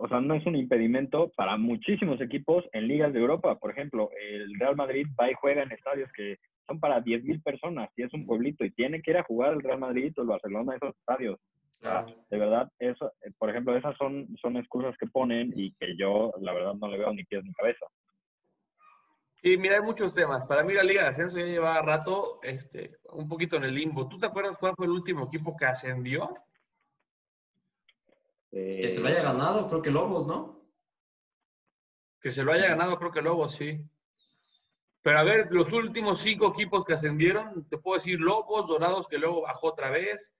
o 0.00 0.06
sea, 0.06 0.20
no 0.20 0.34
es 0.34 0.46
un 0.46 0.54
impedimento 0.54 1.32
para 1.36 1.56
muchísimos 1.56 2.20
equipos 2.20 2.64
en 2.72 2.86
ligas 2.86 3.12
de 3.12 3.18
Europa. 3.18 3.58
Por 3.58 3.72
ejemplo, 3.72 4.10
el 4.20 4.56
Real 4.58 4.76
Madrid 4.76 5.06
va 5.20 5.28
y 5.28 5.34
juega 5.34 5.64
en 5.64 5.72
estadios 5.72 6.08
que 6.12 6.36
son 6.68 6.78
para 6.78 7.02
10.000 7.02 7.42
personas 7.42 7.90
y 7.96 8.04
es 8.04 8.14
un 8.14 8.24
pueblito 8.24 8.64
y 8.64 8.70
tiene 8.70 9.02
que 9.02 9.10
ir 9.10 9.16
a 9.16 9.24
jugar 9.24 9.54
el 9.54 9.62
Real 9.62 9.80
Madrid 9.80 10.12
o 10.16 10.22
el 10.22 10.28
Barcelona 10.28 10.76
esos 10.76 10.94
estadios. 10.96 11.40
De 11.80 12.38
verdad, 12.38 12.70
eso, 12.78 13.12
eh, 13.22 13.30
por 13.38 13.50
ejemplo, 13.50 13.76
esas 13.76 13.96
son, 13.96 14.28
son 14.40 14.56
excusas 14.56 14.96
que 14.98 15.06
ponen 15.06 15.52
y 15.54 15.72
que 15.74 15.96
yo, 15.96 16.32
la 16.40 16.52
verdad, 16.52 16.74
no 16.74 16.88
le 16.88 16.98
veo 16.98 17.12
ni 17.12 17.24
pies 17.24 17.44
ni 17.44 17.52
cabeza. 17.52 17.86
Sí, 19.40 19.56
mira, 19.56 19.76
hay 19.76 19.82
muchos 19.82 20.12
temas. 20.12 20.44
Para 20.46 20.64
mí 20.64 20.74
la 20.74 20.82
Liga 20.82 21.02
de 21.02 21.08
Ascenso 21.08 21.38
ya 21.38 21.46
llevaba 21.46 21.80
rato 21.82 22.40
este, 22.42 22.96
un 23.12 23.28
poquito 23.28 23.56
en 23.56 23.64
el 23.64 23.74
limbo. 23.74 24.08
¿Tú 24.08 24.18
te 24.18 24.26
acuerdas 24.26 24.56
cuál 24.58 24.74
fue 24.76 24.86
el 24.86 24.92
último 24.92 25.26
equipo 25.26 25.56
que 25.56 25.64
ascendió? 25.64 26.32
que 28.50 28.88
se 28.88 29.00
lo 29.00 29.08
haya 29.08 29.22
ganado, 29.22 29.68
creo 29.68 29.82
que 29.82 29.90
Lobos, 29.90 30.26
¿no? 30.26 30.64
Que 32.20 32.30
se 32.30 32.42
lo 32.42 32.52
haya 32.52 32.68
ganado, 32.68 32.98
creo 32.98 33.12
que 33.12 33.22
Lobos, 33.22 33.52
sí. 33.52 33.84
Pero 35.02 35.18
a 35.18 35.22
ver, 35.22 35.48
los 35.50 35.72
últimos 35.72 36.18
cinco 36.18 36.48
equipos 36.48 36.84
que 36.84 36.94
ascendieron, 36.94 37.68
te 37.68 37.78
puedo 37.78 37.96
decir 37.96 38.18
Lobos, 38.18 38.66
Dorados, 38.66 39.06
que 39.06 39.18
luego 39.18 39.42
bajó 39.42 39.68
otra 39.68 39.90
vez. 39.90 40.34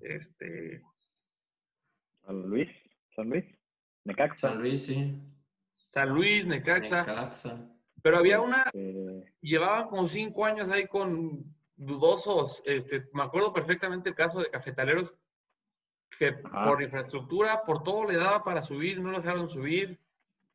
Este. 0.00 0.82
San 2.24 2.42
Luis, 2.42 2.68
San 3.14 3.30
Luis, 3.30 3.44
Necaxa. 4.04 4.48
San 4.48 4.58
Luis, 4.58 4.86
sí. 4.86 5.20
San 5.90 6.10
Luis, 6.10 6.46
Necaxa. 6.46 7.00
Necaxa. 7.00 7.74
Pero 8.02 8.18
había 8.18 8.40
una, 8.40 8.62
este 8.64 9.32
llevaban 9.40 9.88
como 9.88 10.08
cinco 10.08 10.44
años 10.44 10.70
ahí 10.70 10.86
con 10.86 11.44
dudosos. 11.76 12.62
Este, 12.64 13.08
me 13.12 13.22
acuerdo 13.22 13.52
perfectamente 13.52 14.10
el 14.10 14.14
caso 14.14 14.40
de 14.40 14.50
Cafetaleros, 14.50 15.14
que 16.18 16.32
por 16.32 16.82
infraestructura, 16.82 17.62
por 17.64 17.82
todo 17.82 18.04
le 18.04 18.16
daba 18.16 18.44
para 18.44 18.62
subir, 18.62 19.00
no 19.00 19.10
lo 19.10 19.20
dejaron 19.20 19.48
subir. 19.48 19.98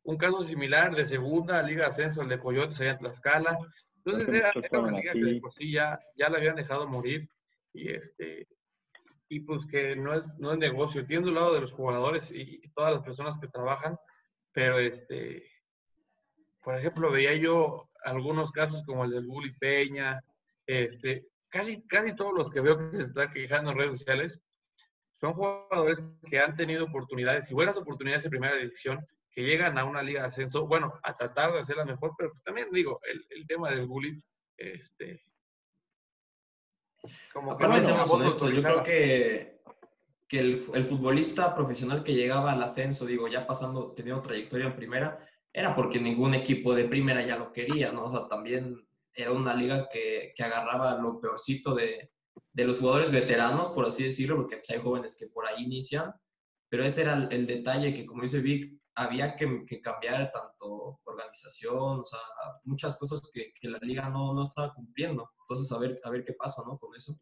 Un 0.04 0.16
caso 0.16 0.42
similar 0.42 0.94
de 0.94 1.06
segunda 1.06 1.62
Liga 1.62 1.82
de 1.84 1.88
Ascenso, 1.88 2.22
el 2.22 2.28
de 2.28 2.38
Coyotes 2.38 2.80
allá 2.80 2.92
en 2.92 2.98
Tlaxcala. 2.98 3.58
Entonces 3.96 4.28
era, 4.28 4.52
una 4.78 4.90
liga 4.90 5.12
que 5.14 5.24
de 5.24 5.40
por 5.40 5.52
sí 5.54 5.72
ya, 5.72 5.98
ya 6.14 6.28
la 6.28 6.36
habían 6.36 6.56
dejado 6.56 6.86
morir. 6.86 7.28
Y 7.72 7.88
este 7.88 8.46
y 9.36 9.40
pues 9.40 9.66
que 9.66 9.96
no 9.96 10.14
es, 10.14 10.38
no 10.38 10.52
es 10.52 10.58
negocio. 10.58 11.00
Entiendo 11.00 11.28
el 11.28 11.34
lado 11.34 11.54
de 11.54 11.60
los 11.60 11.72
jugadores 11.72 12.30
y 12.32 12.60
todas 12.74 12.92
las 12.92 13.02
personas 13.02 13.38
que 13.38 13.48
trabajan, 13.48 13.96
pero 14.52 14.78
este 14.78 15.44
por 16.64 16.74
ejemplo, 16.76 17.10
veía 17.10 17.34
yo 17.34 17.90
algunos 18.04 18.50
casos 18.50 18.82
como 18.84 19.04
el 19.04 19.10
del 19.10 19.26
Bully 19.26 19.52
Peña, 19.58 20.24
este, 20.66 21.28
casi, 21.50 21.86
casi 21.86 22.16
todos 22.16 22.32
los 22.32 22.50
que 22.50 22.60
veo 22.60 22.78
que 22.78 22.96
se 22.96 23.02
están 23.02 23.30
quejando 23.32 23.70
en 23.70 23.78
redes 23.78 23.98
sociales 24.00 24.40
son 25.20 25.34
jugadores 25.34 26.02
que 26.28 26.40
han 26.40 26.56
tenido 26.56 26.86
oportunidades 26.86 27.50
y 27.50 27.54
buenas 27.54 27.76
oportunidades 27.76 28.24
de 28.24 28.30
primera 28.30 28.56
división, 28.56 29.06
que 29.30 29.42
llegan 29.42 29.78
a 29.78 29.84
una 29.84 30.02
liga 30.02 30.22
de 30.22 30.28
ascenso, 30.28 30.66
bueno, 30.66 30.98
a 31.02 31.12
tratar 31.12 31.52
de 31.52 31.58
hacerla 31.58 31.84
mejor, 31.84 32.14
pero 32.16 32.30
pues 32.30 32.42
también 32.42 32.68
digo, 32.72 32.98
el, 33.10 33.24
el 33.28 33.46
tema 33.46 33.70
del 33.70 33.86
bullying, 33.86 34.18
este... 34.56 35.22
Como 37.32 37.56
que 37.56 37.64
yo 38.54 38.62
creo 38.62 38.82
que, 38.82 39.60
que 40.28 40.38
el, 40.38 40.64
el, 40.74 40.84
futbolista 40.84 41.54
profesional 41.54 42.02
que 42.02 42.14
llegaba 42.14 42.52
al 42.52 42.62
ascenso, 42.62 43.06
digo, 43.06 43.28
ya 43.28 43.46
pasando, 43.46 43.92
teniendo 43.92 44.22
trayectoria 44.22 44.66
en 44.66 44.76
primera, 44.76 45.18
era 45.52 45.74
porque 45.74 46.00
ningún 46.00 46.34
equipo 46.34 46.74
de 46.74 46.84
primera 46.84 47.24
ya 47.24 47.36
lo 47.36 47.52
quería, 47.52 47.92
¿no? 47.92 48.06
O 48.06 48.10
sea, 48.10 48.28
también 48.28 48.76
era 49.14 49.32
una 49.32 49.54
liga 49.54 49.88
que, 49.88 50.32
que 50.34 50.42
agarraba 50.42 50.98
lo 50.98 51.20
peorcito 51.20 51.74
de, 51.74 52.10
de, 52.52 52.64
los 52.64 52.80
jugadores 52.80 53.12
veteranos, 53.12 53.68
por 53.68 53.86
así 53.86 54.04
decirlo, 54.04 54.36
porque 54.36 54.56
pues, 54.56 54.70
hay 54.70 54.80
jóvenes 54.80 55.16
que 55.18 55.28
por 55.28 55.46
ahí 55.46 55.64
inician, 55.64 56.12
pero 56.68 56.84
ese 56.84 57.02
era 57.02 57.14
el, 57.14 57.32
el 57.32 57.46
detalle 57.46 57.94
que, 57.94 58.04
como 58.04 58.22
dice 58.22 58.40
Vic, 58.40 58.80
había 58.96 59.34
que, 59.36 59.64
que, 59.66 59.80
cambiar 59.80 60.30
tanto 60.32 61.00
organización, 61.04 62.00
o 62.00 62.04
sea, 62.04 62.18
muchas 62.64 62.96
cosas 62.98 63.20
que, 63.32 63.52
que 63.52 63.68
la 63.68 63.78
liga 63.78 64.08
no, 64.08 64.34
no, 64.34 64.42
estaba 64.42 64.72
cumpliendo. 64.74 65.30
Entonces, 65.44 65.72
a 65.72 65.78
ver, 65.78 66.00
a 66.04 66.10
ver 66.10 66.24
qué 66.24 66.32
pasa, 66.32 66.62
¿no? 66.66 66.78
Con 66.78 66.94
eso. 66.94 67.14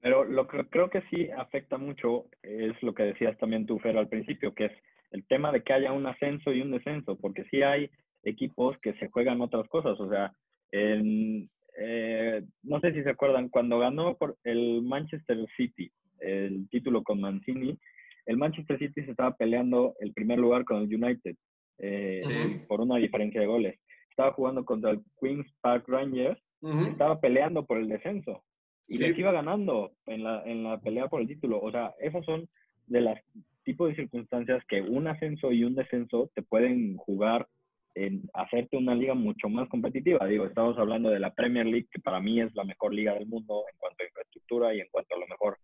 Pero 0.00 0.24
lo 0.24 0.46
que 0.46 0.68
creo 0.68 0.90
que 0.90 1.02
sí 1.10 1.30
afecta 1.30 1.78
mucho 1.78 2.26
es 2.42 2.80
lo 2.82 2.94
que 2.94 3.04
decías 3.04 3.36
también 3.38 3.66
tú, 3.66 3.78
Fer, 3.78 3.96
al 3.96 4.08
principio, 4.08 4.54
que 4.54 4.66
es 4.66 4.72
el 5.10 5.26
tema 5.26 5.52
de 5.52 5.62
que 5.62 5.72
haya 5.72 5.92
un 5.92 6.06
ascenso 6.06 6.52
y 6.52 6.60
un 6.60 6.70
descenso, 6.70 7.16
porque 7.16 7.44
sí 7.50 7.62
hay 7.62 7.90
equipos 8.22 8.76
que 8.82 8.94
se 8.94 9.08
juegan 9.08 9.40
otras 9.40 9.68
cosas, 9.68 9.98
o 10.00 10.08
sea, 10.08 10.32
en, 10.72 11.48
eh, 11.78 12.42
no 12.62 12.80
sé 12.80 12.92
si 12.92 13.02
se 13.02 13.10
acuerdan, 13.10 13.48
cuando 13.48 13.78
ganó 13.78 14.16
por 14.16 14.36
el 14.44 14.82
Manchester 14.82 15.38
City 15.56 15.90
el 16.20 16.68
título 16.70 17.02
con 17.02 17.20
Mancini, 17.20 17.78
el 18.26 18.36
Manchester 18.36 18.78
City 18.78 19.04
se 19.04 19.10
estaba 19.10 19.36
peleando 19.36 19.94
el 20.00 20.12
primer 20.12 20.38
lugar 20.38 20.64
con 20.64 20.78
el 20.78 20.94
United 20.94 21.36
eh, 21.78 22.64
por 22.66 22.80
una 22.80 22.96
diferencia 22.96 23.40
de 23.40 23.46
goles. 23.46 23.78
Estaba 24.10 24.32
jugando 24.32 24.64
contra 24.64 24.90
el 24.90 25.02
Queen's 25.20 25.46
Park 25.60 25.84
Rangers, 25.88 26.40
estaba 26.62 27.20
peleando 27.20 27.64
por 27.64 27.78
el 27.78 27.88
descenso 27.88 28.42
y 28.88 28.98
les 28.98 29.18
iba 29.18 29.32
ganando 29.32 29.92
en 30.06 30.24
la, 30.24 30.42
en 30.44 30.62
la 30.62 30.78
pelea 30.78 31.08
por 31.08 31.20
el 31.20 31.28
título. 31.28 31.60
O 31.60 31.70
sea, 31.70 31.94
esas 32.00 32.24
son 32.24 32.48
de 32.86 33.00
las 33.00 33.20
tipos 33.64 33.88
de 33.88 33.96
circunstancias 33.96 34.62
que 34.68 34.80
un 34.80 35.08
ascenso 35.08 35.52
y 35.52 35.64
un 35.64 35.74
descenso 35.74 36.30
te 36.34 36.42
pueden 36.42 36.96
jugar 36.96 37.48
en 37.96 38.28
hacerte 38.34 38.76
una 38.76 38.94
liga 38.94 39.14
mucho 39.14 39.48
más 39.48 39.68
competitiva. 39.68 40.26
Digo, 40.26 40.44
estamos 40.44 40.78
hablando 40.78 41.10
de 41.10 41.18
la 41.18 41.32
Premier 41.32 41.66
League, 41.66 41.88
que 41.90 42.00
para 42.00 42.20
mí 42.20 42.40
es 42.40 42.54
la 42.54 42.64
mejor 42.64 42.94
liga 42.94 43.14
del 43.14 43.26
mundo 43.26 43.64
en 43.72 43.78
cuanto 43.78 44.02
a 44.02 44.06
infraestructura 44.06 44.74
y 44.74 44.80
en 44.80 44.88
cuanto 44.90 45.16
a 45.16 45.18
lo 45.18 45.26
mejor 45.26 45.58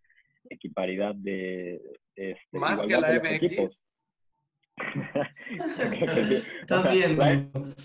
equiparidad 0.48 1.14
de... 1.14 1.80
este, 2.16 2.58
más 2.58 2.82
que 2.82 2.96
la 2.96 3.20
MX. 3.20 3.78
Estás 6.60 6.92
bien. 6.92 7.18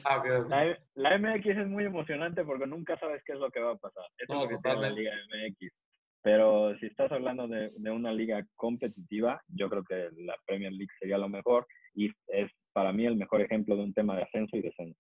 Ah, 0.06 0.24
la, 0.48 0.77
la, 0.96 1.17
MX 1.17 1.46
es 1.46 1.67
muy 1.67 1.86
emocionante 1.86 2.44
porque 2.44 2.65
nunca 2.65 2.98
sabes 2.98 3.22
qué 3.25 3.34
es 3.34 3.39
lo 3.39 3.50
que 3.51 3.60
va 3.60 3.74
a 3.74 3.77
pasar. 3.77 4.06
Eso 4.17 4.34
es 4.34 4.39
lo 4.39 4.48
que 4.48 4.58
tiene 4.63 4.82
la 4.82 4.89
Liga 4.89 5.12
MX. 5.27 5.74
Pero 6.22 6.77
si 6.79 6.88
estás 6.88 7.12
hablando 7.12 7.48
de, 7.48 7.70
de, 7.77 7.91
una 7.91 8.12
liga 8.12 8.46
competitiva, 8.56 9.41
yo 9.48 9.70
creo 9.70 9.84
que 9.84 10.10
la 10.17 10.36
Premier 10.46 10.72
League 10.74 10.91
sería 11.00 11.17
lo 11.17 11.29
mejor 11.29 11.67
y 11.94 12.12
es 12.27 12.51
para 12.74 12.91
mí 12.91 13.06
el 13.06 13.15
mejor 13.15 13.41
ejemplo 13.41 13.75
de 13.75 13.84
un 13.84 13.94
tema 13.94 14.15
de 14.15 14.24
ascenso 14.24 14.58
y 14.58 14.62
descenso. 14.62 15.00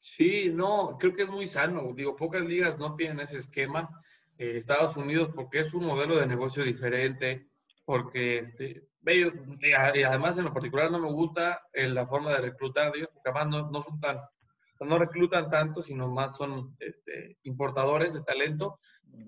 Sí, 0.00 0.50
no, 0.50 0.96
creo 0.98 1.14
que 1.14 1.22
es 1.22 1.30
muy 1.30 1.46
sano. 1.46 1.92
Digo, 1.94 2.16
pocas 2.16 2.44
ligas 2.44 2.78
no 2.78 2.96
tienen 2.96 3.20
ese 3.20 3.36
esquema. 3.36 3.88
Eh, 4.38 4.56
Estados 4.56 4.96
Unidos, 4.96 5.30
porque 5.34 5.60
es 5.60 5.74
un 5.74 5.84
modelo 5.84 6.16
de 6.16 6.26
negocio 6.26 6.64
diferente, 6.64 7.46
porque 7.84 8.38
este, 8.38 8.89
además 9.76 10.38
en 10.38 10.44
lo 10.44 10.52
particular 10.52 10.90
no 10.90 10.98
me 10.98 11.10
gusta 11.10 11.62
eh, 11.72 11.88
la 11.88 12.06
forma 12.06 12.32
de 12.32 12.40
reclutar, 12.40 12.92
digo, 12.92 13.08
porque 13.12 13.30
además 13.30 13.48
no, 13.48 13.70
no 13.70 13.82
son 13.82 14.00
tan 14.00 14.20
no 14.86 14.98
reclutan 14.98 15.50
tanto, 15.50 15.82
sino 15.82 16.08
más 16.08 16.36
son 16.36 16.76
este, 16.80 17.36
importadores 17.42 18.14
de 18.14 18.22
talento. 18.22 18.78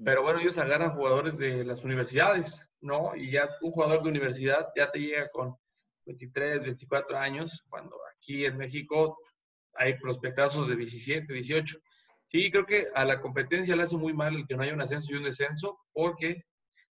Pero 0.04 0.22
bueno, 0.22 0.40
ellos 0.40 0.58
agarran 0.58 0.94
jugadores 0.94 1.36
de 1.36 1.64
las 1.64 1.84
universidades, 1.84 2.70
¿no? 2.80 3.14
Y 3.14 3.30
ya 3.30 3.48
un 3.60 3.72
jugador 3.72 4.02
de 4.02 4.08
universidad 4.08 4.68
ya 4.76 4.90
te 4.90 5.00
llega 5.00 5.28
con 5.30 5.56
23, 6.06 6.62
24 6.62 7.18
años, 7.18 7.64
cuando 7.68 7.96
aquí 8.16 8.44
en 8.44 8.56
México 8.56 9.18
hay 9.74 9.98
prospectazos 9.98 10.68
de 10.68 10.76
17, 10.76 11.32
18. 11.32 11.78
Sí, 12.26 12.50
creo 12.50 12.64
que 12.64 12.86
a 12.94 13.04
la 13.04 13.20
competencia 13.20 13.76
le 13.76 13.82
hace 13.82 13.96
muy 13.96 14.14
mal 14.14 14.34
el 14.34 14.46
que 14.46 14.56
no 14.56 14.62
haya 14.62 14.72
un 14.72 14.80
ascenso 14.80 15.12
y 15.12 15.16
un 15.16 15.24
descenso, 15.24 15.80
porque, 15.92 16.44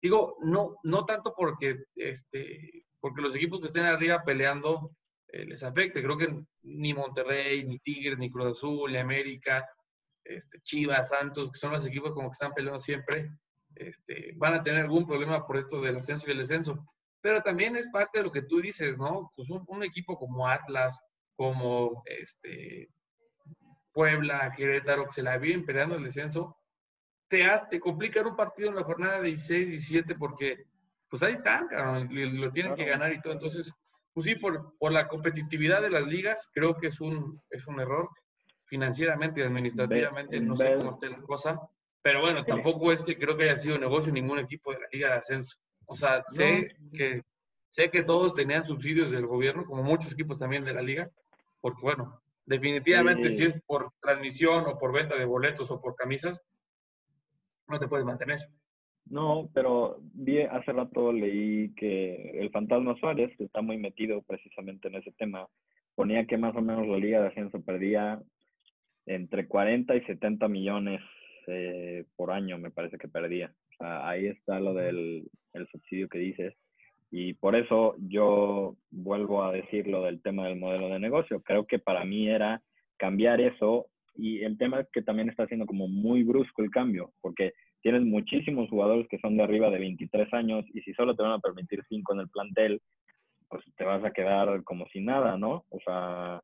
digo, 0.02 0.38
no, 0.42 0.78
no 0.84 1.06
tanto 1.06 1.34
porque, 1.36 1.78
este, 1.96 2.86
porque 3.00 3.22
los 3.22 3.36
equipos 3.36 3.60
que 3.60 3.68
estén 3.68 3.86
arriba 3.86 4.24
peleando 4.24 4.92
eh, 5.32 5.46
les 5.46 5.64
afecte. 5.64 6.02
Creo 6.02 6.18
que 6.18 6.44
ni 6.64 6.94
Monterrey, 6.94 7.64
ni 7.66 7.80
Tigres, 7.80 8.18
ni 8.18 8.32
Cruz 8.32 8.58
Azul, 8.58 8.92
ni 8.92 8.98
América, 8.98 9.68
este, 10.24 10.60
Chivas, 10.62 11.10
Santos, 11.10 11.52
que 11.52 11.60
son 11.60 11.72
los 11.72 11.86
equipos 11.86 12.14
como 12.14 12.30
que 12.30 12.34
están 12.34 12.54
peleando 12.54 12.80
siempre, 12.80 13.32
este, 13.76 14.34
van 14.36 14.56
a 14.56 14.64
tener 14.64 14.82
algún 14.82 15.06
problema 15.06 15.46
por 15.46 15.58
esto 15.58 15.82
del 15.82 15.98
ascenso 15.98 16.28
y 16.28 16.32
el 16.32 16.40
descenso. 16.40 16.84
Pero 17.22 17.42
también 17.42 17.76
es 17.76 17.88
parte 17.92 18.20
de 18.20 18.26
lo 18.26 18.32
que 18.32 18.44
tú 18.44 18.62
dices, 18.62 18.98
¿no? 18.98 19.32
Pues 19.36 19.50
un, 19.50 19.84
equipo 19.84 20.18
como 20.18 20.48
Atlas, 20.48 21.00
como 21.36 22.02
este, 22.06 22.90
Puebla, 23.94 24.52
Querétaro, 24.56 25.06
que 25.06 25.14
se 25.14 25.24
la 25.24 25.38
viven 25.38 25.66
peleando 25.66 25.96
el 25.96 26.04
descenso, 26.04 26.58
te, 27.30 27.46
te 27.70 27.80
complican 27.80 28.28
un 28.28 28.36
partido 28.36 28.70
en 28.70 28.76
la 28.76 28.84
jornada 28.84 29.22
16, 29.22 29.70
17, 29.70 30.16
porque 30.16 30.66
pues 31.10 31.24
ahí 31.24 31.34
están, 31.34 31.68
lo 32.12 32.52
tienen 32.52 32.76
que 32.76 32.86
ganar 32.86 33.14
y 33.14 33.22
todo. 33.22 33.34
Entonces, 33.34 33.74
pues 34.14 34.26
sí, 34.26 34.36
por, 34.36 34.78
por 34.78 34.92
la 34.92 35.08
competitividad 35.08 35.82
de 35.82 35.90
las 35.90 36.06
ligas, 36.06 36.50
creo 36.54 36.76
que 36.76 36.88
es 36.88 37.00
un, 37.02 37.42
es 37.50 37.66
un 37.68 37.80
error 37.80 38.10
financieramente 38.66 39.42
y 39.42 39.44
administrativamente, 39.44 40.40
no 40.40 40.56
sé 40.56 40.76
cómo 40.76 40.92
esté 40.92 41.10
la 41.10 41.22
cosa, 41.22 41.60
pero 42.02 42.22
bueno, 42.22 42.44
tampoco 42.46 42.92
es 42.92 43.02
que 43.02 43.18
creo 43.18 43.36
que 43.36 43.44
haya 43.44 43.58
sido 43.58 43.78
negocio 43.78 44.14
ningún 44.14 44.40
equipo 44.40 44.72
de 44.72 44.80
la 44.80 44.88
liga 44.92 45.08
de 45.10 45.16
ascenso. 45.16 45.58
O 45.86 45.96
sea, 45.96 46.24
sé, 46.28 46.76
que, 46.94 47.24
sé 47.72 47.90
que 47.90 48.04
todos 48.04 48.36
tenían 48.36 48.66
subsidios 48.66 49.12
del 49.12 49.26
gobierno, 49.26 49.66
como 49.66 49.84
muchos 49.84 50.14
equipos 50.14 50.38
también 50.38 50.64
de 50.64 50.74
la 50.74 50.84
liga, 50.84 51.10
porque 51.62 51.82
bueno, 51.82 52.22
definitivamente 52.46 53.30
si 53.30 53.46
es 53.46 53.60
por 53.66 53.92
transmisión 54.00 54.66
o 54.68 54.78
por 54.78 54.94
venta 54.94 55.16
de 55.16 55.26
boletos 55.26 55.72
o 55.72 55.82
por 55.82 55.96
camisas, 55.96 56.42
no 57.70 57.80
te 57.80 57.88
puedes 57.88 58.06
mantener. 58.06 58.40
No, 59.06 59.50
pero 59.54 59.98
vi 60.14 60.42
hace 60.42 60.72
rato 60.72 61.12
leí 61.12 61.74
que 61.76 62.40
el 62.40 62.52
fantasma 62.52 62.96
Suárez, 63.00 63.36
que 63.38 63.46
está 63.46 63.62
muy 63.62 63.78
metido 63.78 64.22
precisamente 64.22 64.88
en 64.88 64.96
ese 64.96 65.12
tema, 65.14 65.48
ponía 65.96 66.26
que 66.26 66.38
más 66.38 66.56
o 66.56 66.62
menos 66.62 66.88
la 66.88 66.98
Liga 66.98 67.22
de 67.22 67.28
Ascenso 67.28 67.62
perdía 67.62 68.22
entre 69.06 69.48
40 69.48 69.96
y 69.96 70.02
70 70.06 70.48
millones 70.48 71.02
eh, 71.48 72.06
por 72.16 72.32
año, 72.32 72.60
me 72.60 72.70
parece 72.70 72.98
que 72.98 73.08
perdía. 73.08 73.52
O 73.72 73.84
sea, 73.84 74.08
ahí 74.08 74.28
está 74.28 74.60
lo 74.60 74.74
del 74.74 75.28
el 75.54 75.68
subsidio 75.70 76.08
que 76.08 76.20
dices. 76.20 76.54
Y 77.12 77.34
por 77.34 77.56
eso 77.56 77.96
yo 77.98 78.76
vuelvo 78.92 79.44
a 79.44 79.52
decir 79.52 79.88
lo 79.88 80.04
del 80.04 80.22
tema 80.22 80.48
del 80.48 80.60
modelo 80.60 80.90
de 80.90 81.00
negocio. 81.00 81.42
Creo 81.42 81.66
que 81.66 81.80
para 81.80 82.06
mí 82.06 82.30
era 82.30 82.62
cambiar 82.98 83.42
eso 83.42 83.88
y 84.20 84.44
el 84.44 84.58
tema 84.58 84.82
es 84.82 84.88
que 84.92 85.02
también 85.02 85.30
está 85.30 85.48
siendo 85.48 85.66
como 85.66 85.88
muy 85.88 86.24
brusco 86.24 86.62
el 86.62 86.72
cambio, 86.72 87.12
porque 87.22 87.54
tienes 87.82 88.02
muchísimos 88.02 88.70
jugadores 88.70 89.08
que 89.08 89.20
son 89.20 89.38
de 89.38 89.44
arriba 89.44 89.70
de 89.70 89.80
23 89.80 90.34
años 90.34 90.66
y 90.74 90.82
si 90.82 90.94
solo 90.94 91.16
te 91.16 91.24
van 91.24 91.34
a 91.34 91.40
permitir 91.40 91.84
5 91.88 92.14
en 92.14 92.20
el 92.20 92.30
plantel, 92.30 92.82
pues 93.50 93.64
te 93.78 93.84
vas 93.84 94.04
a 94.04 94.12
quedar 94.12 94.64
como 94.64 94.86
sin 94.88 95.06
nada, 95.06 95.38
¿no? 95.38 95.66
O 95.70 95.80
sea, 95.80 96.42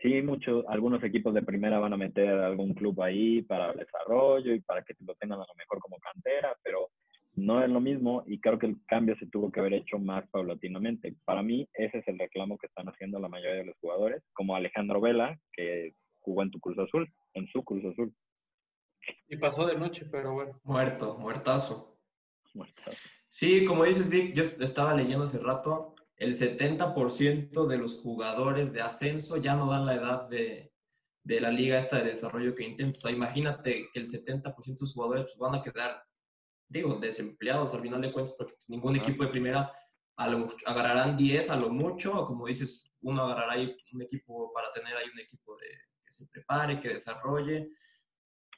sí, 0.00 0.22
muchos, 0.22 0.64
algunos 0.68 1.02
equipos 1.02 1.34
de 1.34 1.42
primera 1.42 1.78
van 1.78 1.92
a 1.92 1.96
meter 1.96 2.30
algún 2.30 2.74
club 2.74 3.02
ahí 3.02 3.42
para 3.42 3.72
el 3.72 3.78
desarrollo 3.78 4.54
y 4.54 4.60
para 4.60 4.82
que 4.82 4.94
lo 5.04 5.14
tengan 5.16 5.40
a 5.40 5.46
lo 5.46 5.54
mejor 5.56 5.80
como 5.80 5.98
cantera, 5.98 6.56
pero 6.62 6.88
no 7.34 7.62
es 7.62 7.70
lo 7.70 7.80
mismo 7.80 8.24
y 8.26 8.40
creo 8.40 8.58
que 8.58 8.66
el 8.66 8.76
cambio 8.86 9.16
se 9.18 9.26
tuvo 9.26 9.50
que 9.50 9.60
haber 9.60 9.74
hecho 9.74 9.98
más 9.98 10.28
paulatinamente. 10.30 11.14
Para 11.24 11.42
mí, 11.42 11.68
ese 11.74 11.98
es 11.98 12.08
el 12.08 12.18
reclamo 12.18 12.58
que 12.58 12.66
están 12.66 12.88
haciendo 12.88 13.18
la 13.18 13.28
mayoría 13.28 13.56
de 13.56 13.66
los 13.66 13.76
jugadores, 13.78 14.22
como 14.32 14.54
Alejandro 14.54 15.00
Vela, 15.00 15.38
que 15.52 15.94
jugó 16.22 16.42
en 16.42 16.50
tu 16.50 16.58
Cruz 16.60 16.78
Azul, 16.78 17.12
en 17.34 17.46
su 17.48 17.62
Cruz 17.62 17.84
Azul. 17.84 18.14
Y 19.28 19.36
pasó 19.36 19.66
de 19.66 19.76
noche, 19.76 20.06
pero 20.10 20.32
bueno. 20.34 20.60
Muerto, 20.64 21.18
muertazo. 21.18 21.98
Sí, 23.28 23.64
como 23.64 23.84
dices, 23.84 24.08
Vic, 24.08 24.34
yo 24.34 24.42
estaba 24.42 24.94
leyendo 24.94 25.24
hace 25.24 25.38
rato, 25.38 25.94
el 26.16 26.34
70% 26.34 27.66
de 27.66 27.78
los 27.78 28.00
jugadores 28.00 28.72
de 28.72 28.82
ascenso 28.82 29.38
ya 29.38 29.56
no 29.56 29.70
dan 29.70 29.86
la 29.86 29.94
edad 29.94 30.28
de, 30.28 30.72
de 31.24 31.40
la 31.40 31.50
liga 31.50 31.78
esta 31.78 31.98
de 31.98 32.10
desarrollo 32.10 32.54
que 32.54 32.64
intentan. 32.64 32.90
O 32.90 32.94
sea, 32.94 33.10
imagínate 33.10 33.88
que 33.92 34.00
el 34.00 34.06
70% 34.06 34.54
de 34.54 34.74
los 34.80 34.94
jugadores 34.94 35.24
pues, 35.24 35.38
van 35.38 35.54
a 35.54 35.62
quedar, 35.62 36.02
digo, 36.68 36.96
desempleados 36.96 37.74
al 37.74 37.80
final 37.80 38.02
de 38.02 38.12
cuentas, 38.12 38.36
porque 38.38 38.54
ningún 38.68 38.96
equipo 38.96 39.24
de 39.24 39.30
primera 39.30 39.72
a 40.16 40.28
lo, 40.28 40.46
agarrarán 40.66 41.16
10 41.16 41.50
a 41.50 41.56
lo 41.56 41.70
mucho, 41.70 42.20
o 42.20 42.26
como 42.26 42.46
dices, 42.46 42.92
uno 43.00 43.22
agarrará 43.22 43.54
ahí 43.54 43.74
un 43.92 44.02
equipo 44.02 44.52
para 44.52 44.70
tener 44.72 44.94
ahí 44.96 45.08
un 45.12 45.20
equipo 45.20 45.56
de, 45.56 45.68
se 46.12 46.26
prepare, 46.26 46.80
que 46.80 46.90
desarrolle. 46.90 47.68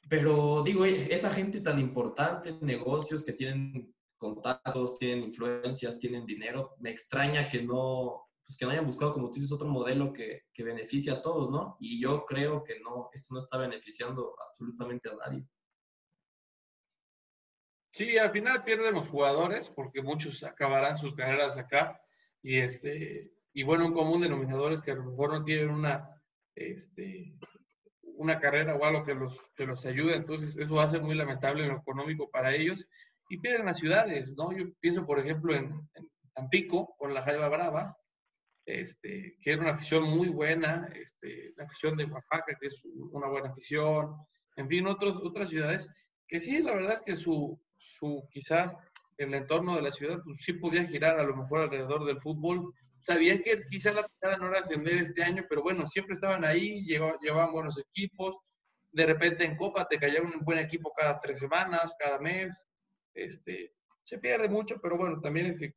Pero 0.09 0.61
digo, 0.63 0.85
esa 0.85 1.29
gente 1.29 1.61
tan 1.61 1.79
importante, 1.79 2.57
negocios 2.61 3.23
que 3.23 3.33
tienen 3.33 3.95
contactos, 4.17 4.97
tienen 4.99 5.23
influencias, 5.23 5.99
tienen 5.99 6.25
dinero, 6.25 6.75
me 6.79 6.91
extraña 6.91 7.47
que 7.47 7.63
no, 7.63 8.29
pues 8.45 8.57
que 8.57 8.65
no 8.65 8.71
hayan 8.71 8.85
buscado, 8.85 9.13
como 9.13 9.29
tú 9.29 9.35
dices, 9.35 9.51
otro 9.51 9.67
modelo 9.67 10.13
que, 10.13 10.43
que 10.53 10.63
beneficie 10.63 11.11
a 11.11 11.21
todos, 11.21 11.49
¿no? 11.49 11.77
Y 11.79 11.99
yo 11.99 12.25
creo 12.25 12.63
que 12.63 12.79
no, 12.79 13.09
esto 13.13 13.33
no 13.33 13.39
está 13.39 13.57
beneficiando 13.57 14.35
absolutamente 14.47 15.09
a 15.09 15.15
nadie. 15.15 15.47
Sí, 17.91 18.17
al 18.17 18.31
final 18.31 18.63
pierden 18.63 18.93
los 18.93 19.07
jugadores 19.07 19.69
porque 19.69 20.01
muchos 20.01 20.43
acabarán 20.43 20.97
sus 20.97 21.15
carreras 21.15 21.57
acá 21.57 22.01
y 22.41 22.57
este 22.57 23.31
y 23.53 23.63
bueno, 23.63 23.85
un 23.85 23.93
común 23.93 24.19
denominador 24.19 24.73
es 24.73 24.81
que 24.81 24.91
a 24.91 24.95
lo 24.95 25.05
mejor 25.05 25.31
no 25.31 25.45
tienen 25.45 25.69
una 25.69 26.14
este 26.55 27.33
una 28.17 28.39
carrera 28.39 28.75
o 28.75 28.85
algo 28.85 29.03
que 29.03 29.13
los 29.13 29.51
que 29.55 29.65
los 29.65 29.85
ayude, 29.85 30.15
entonces 30.15 30.57
eso 30.57 30.75
va 30.75 30.83
a 30.83 30.89
ser 30.89 31.01
muy 31.01 31.15
lamentable 31.15 31.63
en 31.63 31.69
lo 31.69 31.79
económico 31.79 32.29
para 32.29 32.55
ellos 32.55 32.87
y 33.29 33.39
pierden 33.39 33.65
las 33.65 33.79
ciudades, 33.79 34.33
¿no? 34.37 34.55
Yo 34.55 34.65
pienso, 34.79 35.05
por 35.05 35.19
ejemplo, 35.19 35.53
en, 35.53 35.65
en 35.95 36.09
Tampico 36.33 36.95
con 36.97 37.13
la 37.13 37.23
Jaiba 37.23 37.49
Brava, 37.49 37.97
este, 38.65 39.35
que 39.39 39.51
era 39.51 39.61
una 39.61 39.73
afición 39.73 40.03
muy 40.03 40.29
buena, 40.29 40.89
este, 40.95 41.53
la 41.55 41.65
afición 41.65 41.95
de 41.95 42.05
Oaxaca, 42.05 42.57
que 42.59 42.67
es 42.67 42.81
una 43.11 43.27
buena 43.27 43.49
afición, 43.49 44.15
en 44.55 44.67
fin, 44.67 44.87
otros, 44.87 45.17
otras 45.17 45.49
ciudades, 45.49 45.87
que 46.27 46.39
sí, 46.39 46.61
la 46.61 46.73
verdad 46.73 46.93
es 46.93 47.01
que 47.01 47.15
su, 47.15 47.59
su 47.77 48.27
quizá 48.31 48.77
el 49.17 49.33
entorno 49.33 49.75
de 49.75 49.81
la 49.81 49.91
ciudad, 49.91 50.19
pues 50.23 50.39
sí 50.39 50.53
podía 50.53 50.85
girar 50.85 51.19
a 51.19 51.23
lo 51.23 51.35
mejor 51.35 51.61
alrededor 51.61 52.05
del 52.05 52.19
fútbol. 52.21 52.73
Sabían 53.05 53.43
que 53.43 53.61
quizá 53.69 53.93
la 53.93 54.01
tirada 54.01 54.37
no 54.39 54.47
era 54.47 54.61
ascender 54.61 54.95
este 54.95 55.23
año, 55.23 55.45
pero 55.47 55.61
bueno, 55.61 55.85
siempre 55.85 56.15
estaban 56.15 56.43
ahí, 56.43 56.83
llevaban, 56.85 57.51
buenos 57.51 57.77
equipos. 57.77 58.35
De 58.91 59.05
repente 59.05 59.45
en 59.45 59.55
Copa 59.55 59.87
te 59.87 59.99
caía 59.99 60.23
un 60.23 60.43
buen 60.43 60.57
equipo 60.57 60.91
cada 60.91 61.19
tres 61.19 61.37
semanas, 61.37 61.95
cada 61.99 62.17
mes. 62.17 62.65
Este, 63.13 63.75
se 64.01 64.17
pierde 64.17 64.49
mucho, 64.49 64.79
pero 64.81 64.97
bueno, 64.97 65.21
también 65.21 65.45
es 65.45 65.59
que 65.59 65.75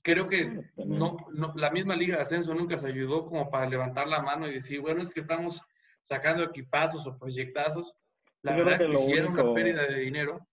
creo 0.00 0.28
que 0.28 0.62
no, 0.76 1.16
no, 1.32 1.52
la 1.56 1.72
misma 1.72 1.96
Liga 1.96 2.14
de 2.14 2.22
Ascenso 2.22 2.54
nunca 2.54 2.76
se 2.76 2.86
ayudó 2.86 3.26
como 3.26 3.50
para 3.50 3.68
levantar 3.68 4.06
la 4.06 4.22
mano 4.22 4.46
y 4.46 4.54
decir, 4.54 4.80
bueno, 4.80 5.02
es 5.02 5.10
que 5.10 5.22
estamos 5.22 5.60
sacando 6.02 6.44
equipazos 6.44 7.04
o 7.08 7.18
proyectazos. 7.18 7.96
La 8.42 8.54
verdad 8.54 8.74
es 8.74 8.86
que, 8.86 8.92
hicieron 8.92 9.32
una 9.32 9.52
pérdida 9.52 9.86
de 9.88 9.98
dinero 9.98 10.46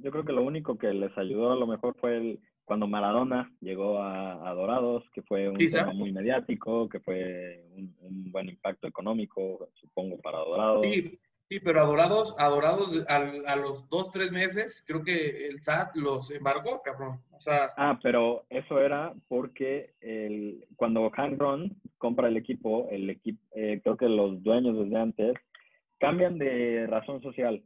yo 0.00 0.10
creo 0.10 0.24
que 0.24 0.32
lo 0.32 0.42
único 0.42 0.78
que 0.78 0.92
les 0.92 1.16
ayudó 1.18 1.52
a 1.52 1.56
lo 1.56 1.66
mejor 1.66 1.96
fue 1.98 2.16
el, 2.16 2.40
cuando 2.68 2.86
Maradona 2.86 3.50
llegó 3.60 4.00
a, 4.00 4.52
Dorados, 4.54 5.02
que 5.14 5.22
fue 5.22 5.48
un 5.48 5.56
tema 5.56 5.92
muy 5.94 6.12
mediático, 6.12 6.86
que 6.86 7.00
fue 7.00 7.64
un, 7.74 8.30
buen 8.30 8.50
impacto 8.50 8.86
económico, 8.86 9.70
supongo, 9.74 10.20
para 10.20 10.38
Dorados. 10.38 10.86
Sí, 10.86 11.18
sí 11.48 11.60
pero 11.60 11.80
a 11.80 11.84
Dorados, 11.84 12.34
a, 12.38 12.48
Dorados 12.48 13.04
a, 13.08 13.56
los 13.56 13.88
dos, 13.88 14.10
tres 14.10 14.30
meses, 14.32 14.84
creo 14.86 15.02
que 15.02 15.46
el 15.48 15.62
SAT 15.62 15.96
los 15.96 16.30
embargó, 16.30 16.82
cabrón. 16.82 17.22
O 17.32 17.40
sea, 17.40 17.70
ah, 17.78 17.98
pero 18.02 18.44
eso 18.50 18.78
era 18.78 19.14
porque 19.28 19.94
el, 20.00 20.66
cuando 20.76 21.10
Hank 21.10 21.40
Ron 21.40 21.74
compra 21.96 22.28
el 22.28 22.36
equipo, 22.36 22.86
el 22.90 23.08
equipo, 23.08 23.40
eh, 23.54 23.80
creo 23.82 23.96
que 23.96 24.10
los 24.10 24.42
dueños 24.42 24.78
desde 24.78 24.96
antes 24.96 25.34
cambian 25.98 26.36
de 26.36 26.86
razón 26.86 27.22
social 27.22 27.64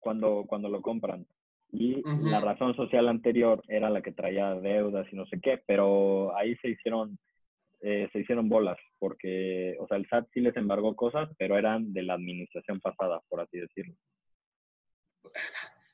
cuando, 0.00 0.44
cuando 0.46 0.68
lo 0.68 0.82
compran. 0.82 1.26
Y 1.70 2.02
la 2.02 2.40
razón 2.40 2.74
social 2.74 3.08
anterior 3.08 3.62
era 3.68 3.90
la 3.90 4.00
que 4.00 4.12
traía 4.12 4.54
deudas 4.54 5.06
y 5.12 5.16
no 5.16 5.26
sé 5.26 5.38
qué, 5.40 5.62
pero 5.66 6.34
ahí 6.34 6.56
se 6.56 6.70
hicieron, 6.70 7.18
eh, 7.82 8.08
se 8.10 8.20
hicieron 8.20 8.48
bolas, 8.48 8.78
porque, 8.98 9.76
o 9.78 9.86
sea, 9.86 9.98
el 9.98 10.08
SAT 10.08 10.28
sí 10.32 10.40
les 10.40 10.56
embargó 10.56 10.96
cosas, 10.96 11.28
pero 11.38 11.58
eran 11.58 11.92
de 11.92 12.02
la 12.02 12.14
administración 12.14 12.80
pasada, 12.80 13.20
por 13.28 13.42
así 13.42 13.58
decirlo. 13.58 13.94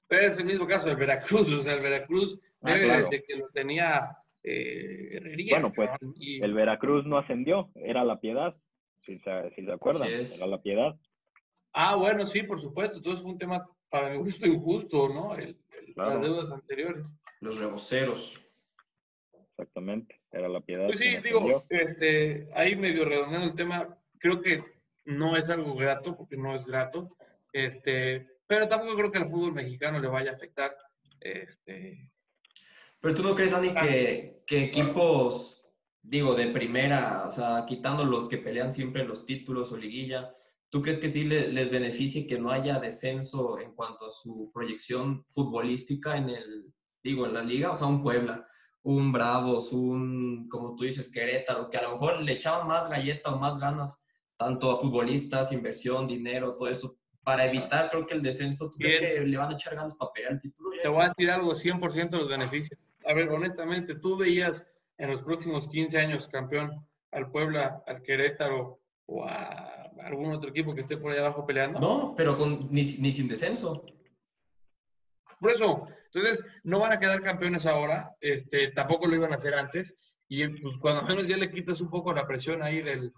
Pero 0.07 0.27
es 0.27 0.39
el 0.39 0.47
mismo 0.47 0.67
caso 0.67 0.87
del 0.87 0.97
Veracruz, 0.97 1.53
o 1.53 1.63
sea, 1.63 1.75
el 1.75 1.83
Veracruz 1.83 2.39
ah, 2.63 2.75
desde 2.75 3.25
que 3.25 3.37
lo 3.37 3.49
tenía 3.49 4.17
eh, 4.45 5.21
Bueno, 5.51 5.73
pues 5.75 5.91
el 6.41 6.55
Veracruz 6.55 7.05
no 7.05 7.19
ascendió, 7.19 7.71
era 7.75 8.05
la 8.05 8.21
piedad, 8.21 8.55
si 9.05 9.19
se, 9.19 9.51
si 9.57 9.65
se 9.65 9.73
acuerdan, 9.73 10.09
era 10.09 10.47
la 10.47 10.63
piedad. 10.63 10.95
Ah, 11.73 11.97
bueno, 11.97 12.25
sí, 12.25 12.45
por 12.45 12.61
supuesto, 12.61 12.99
entonces 12.99 13.23
fue 13.23 13.33
un 13.33 13.39
tema 13.39 13.67
para 13.95 14.11
mi 14.11 14.17
gusto 14.17 14.45
injusto, 14.45 15.09
¿no? 15.09 15.37
Las 15.95 16.21
deudas 16.21 16.51
anteriores. 16.51 17.13
Los 17.41 17.61
reboceros. 17.61 18.41
Exactamente, 19.51 20.21
era 20.33 20.49
la 20.49 20.61
piedad. 20.61 20.87
Pues 20.87 20.99
sí, 20.99 21.17
digo, 21.23 21.63
este, 21.69 22.49
ahí 22.55 22.75
medio 22.75 23.05
redondeando 23.05 23.47
el 23.47 23.55
tema, 23.55 23.97
creo 24.19 24.41
que 24.41 24.65
no 25.05 25.37
es 25.37 25.49
algo 25.49 25.77
grato, 25.77 26.17
porque 26.17 26.37
no 26.37 26.53
es 26.57 26.67
grato, 26.67 27.17
este, 27.53 28.41
pero 28.49 28.67
tampoco 28.67 28.97
creo 28.97 29.13
que 29.13 29.19
al 29.19 29.31
fútbol 29.31 29.53
mexicano 29.53 30.01
le 30.01 30.09
vaya 30.09 30.33
a 30.33 30.35
afectar. 30.35 30.77
Este... 31.21 32.11
Pero 32.99 33.15
tú 33.15 33.23
no 33.23 33.37
crees, 33.37 33.53
Dani, 33.53 33.75
que, 33.75 34.43
que 34.45 34.65
equipos, 34.65 35.65
digo, 36.03 36.35
de 36.35 36.49
primera, 36.49 37.27
o 37.29 37.31
sea, 37.31 37.65
quitando 37.65 38.05
los 38.05 38.29
que 38.29 38.39
pelean 38.39 38.73
siempre 38.73 39.05
los 39.05 39.25
títulos 39.25 39.71
o 39.71 39.77
liguilla, 39.77 40.35
¿Tú 40.75 40.83
crees 40.83 40.99
que 40.99 41.09
sí 41.09 41.23
les, 41.23 41.71
beneficie 41.71 42.27
que 42.27 42.37
no 42.37 42.51
haya 42.51 42.81
descenso 42.81 43.61
en 43.61 43.77
cuanto 43.77 44.07
a 44.07 44.11
su 44.11 44.51
proyección 44.53 45.25
futbolística 45.29 46.17
en 46.17 46.31
el, 46.31 46.75
digo, 47.01 47.27
en 47.27 47.35
la 47.35 47.45
liga? 47.45 47.71
O 47.71 47.77
sea, 47.77 47.87
un 47.87 48.03
Puebla, 48.03 48.45
un 48.83 49.13
Bravos, 49.13 49.73
un, 49.73 50.49
como 50.49 50.75
tú 50.75 50.83
dices, 50.83 51.13
Querétaro, 51.13 51.71
que 51.71 51.77
a 51.77 51.83
lo 51.83 51.93
mejor 51.93 52.21
le 52.23 52.33
echaban 52.33 52.67
más 52.67 52.91
galleta 52.91 53.33
o 53.33 53.39
más 53.39 53.57
ganas, 53.61 54.03
tanto 54.37 54.73
a 54.73 54.81
futbolistas, 54.81 55.53
inversión, 55.53 56.09
dinero, 56.09 56.57
todo 56.57 56.67
eso, 56.67 56.99
para 57.23 57.47
evitar, 57.47 57.89
creo 57.89 58.05
que 58.05 58.15
el 58.15 58.23
descenso, 58.23 58.69
¿tú 58.69 58.79
crees 58.79 59.01
que 59.01 59.21
le 59.21 59.37
van 59.37 59.53
a 59.53 59.55
echar 59.55 59.77
ganas 59.77 59.97
para 59.97 60.11
pelear 60.11 60.33
el 60.33 60.41
título? 60.41 60.71
Te 60.83 60.89
voy 60.89 61.03
a 61.03 61.05
decir 61.05 61.31
algo, 61.31 61.53
100% 61.53 62.11
de 62.11 62.19
los 62.19 62.29
beneficios. 62.29 62.81
A 63.05 63.15
ver, 63.15 63.29
honestamente, 63.29 63.95
¿tú 63.95 64.17
veías 64.17 64.67
en 64.99 65.09
los 65.09 65.23
próximos 65.23 65.69
15 65.69 65.97
años 65.99 66.29
campeón 66.29 66.85
al 67.13 67.31
Puebla, 67.31 67.85
al 67.87 68.03
Querétaro 68.03 68.81
o 69.07 69.25
a 69.25 69.84
algún 70.03 70.33
otro 70.33 70.51
equipo 70.51 70.75
que 70.75 70.83
esté 70.83 70.97
por 70.97 71.13
ahí 71.13 71.19
abajo 71.19 71.47
peleando. 71.47 71.81
No, 71.81 72.15
pero 72.17 72.37
con, 72.37 72.69
ni, 72.71 72.85
sin 72.85 73.29
descenso. 73.29 73.85
Por 75.41 75.51
eso, 75.51 75.89
entonces 76.13 76.45
no 76.63 76.79
van 76.79 76.93
a 76.93 77.01
quedar 77.01 77.23
campeones 77.23 77.67
ahora, 77.67 78.15
este, 78.21 78.73
tampoco 78.73 79.07
lo 79.07 79.17
iban 79.17 79.33
a 79.33 79.37
hacer 79.37 79.55
antes, 79.55 79.97
y 80.29 80.47
pues 80.49 80.77
cuando 80.79 81.03
menos 81.03 81.29
ya 81.29 81.37
le 81.37 81.51
quitas 81.51 81.81
un 81.81 81.91
poco 81.91 82.13
la 82.13 82.27
presión 82.27 82.63
ahí 82.63 82.81
del, 82.81 83.13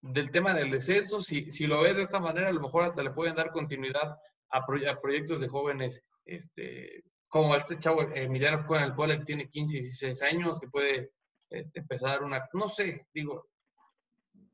del 0.00 0.30
tema 0.30 0.54
del 0.54 0.70
descenso, 0.70 1.22
si, 1.22 1.50
si 1.50 1.66
lo 1.66 1.82
ves 1.82 1.96
de 1.96 2.02
esta 2.02 2.18
manera, 2.18 2.48
a 2.48 2.52
lo 2.52 2.60
mejor 2.60 2.84
hasta 2.84 3.02
le 3.02 3.10
pueden 3.10 3.36
dar 3.36 3.50
continuidad 3.50 4.16
a, 4.50 4.66
proyectos 5.00 5.40
de 5.40 5.48
jóvenes, 5.48 6.02
este, 6.24 7.04
como 7.28 7.54
este 7.54 7.78
chavo 7.78 8.02
Emiliano 8.02 8.62
juega 8.64 8.84
en 8.84 8.90
el 8.90 8.94
Puebla 8.94 9.18
que 9.18 9.24
tiene 9.24 9.48
15, 9.48 9.78
16 9.78 10.22
años, 10.22 10.60
que 10.60 10.68
puede 10.68 11.12
este, 11.48 11.80
empezar 11.80 12.22
una, 12.22 12.46
no 12.52 12.68
sé, 12.68 13.06
digo, 13.14 13.46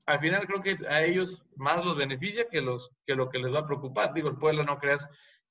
al 0.09 0.18
final 0.21 0.47
creo 0.47 0.62
que 0.62 0.79
a 0.88 1.05
ellos 1.05 1.44
más 1.57 1.85
los 1.85 1.94
beneficia 1.94 2.49
que, 2.49 2.62
los, 2.62 2.90
que 3.07 3.14
lo 3.14 3.29
que 3.29 3.38
les 3.38 3.53
va 3.53 3.61
a 3.61 3.66
preocupar. 3.66 4.14
Digo, 4.14 4.31
el 4.31 4.38
Puebla 4.38 4.64
no 4.64 4.79
creas 4.79 5.07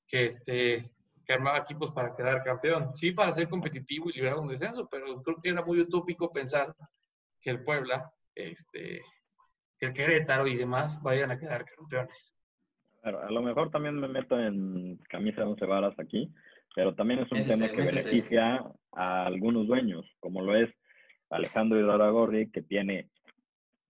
que, 0.08 0.26
este, 0.26 0.90
que 1.24 1.32
armaba 1.32 1.58
equipos 1.58 1.92
para 1.92 2.16
quedar 2.16 2.42
campeón. 2.42 2.92
Sí, 2.92 3.12
para 3.12 3.30
ser 3.30 3.48
competitivo 3.48 4.10
y 4.10 4.14
liberar 4.14 4.38
un 4.38 4.48
descenso, 4.48 4.88
pero 4.90 5.22
creo 5.22 5.40
que 5.40 5.50
era 5.50 5.64
muy 5.64 5.78
utópico 5.80 6.32
pensar 6.32 6.74
que 7.40 7.50
el 7.50 7.62
Puebla, 7.62 8.12
este, 8.34 9.00
que 9.78 9.86
el 9.86 9.92
Querétaro 9.92 10.48
y 10.48 10.56
demás 10.56 11.00
vayan 11.04 11.30
a 11.30 11.38
quedar 11.38 11.64
campeones. 11.64 12.36
a 13.04 13.30
lo 13.30 13.42
mejor 13.42 13.70
también 13.70 13.94
me 13.94 14.08
meto 14.08 14.40
en 14.40 14.96
camisa 15.08 15.42
de 15.42 15.46
once 15.46 15.66
varas 15.66 15.96
aquí, 16.00 16.34
pero 16.74 16.96
también 16.96 17.20
es 17.20 17.30
un 17.30 17.44
tema 17.44 17.68
que 17.68 17.76
beneficia 17.76 18.60
a 18.90 19.24
algunos 19.24 19.68
dueños, 19.68 20.04
como 20.18 20.42
lo 20.42 20.56
es 20.56 20.68
Alejandro 21.30 22.12
Gorri, 22.12 22.50
que 22.50 22.62
tiene 22.62 23.08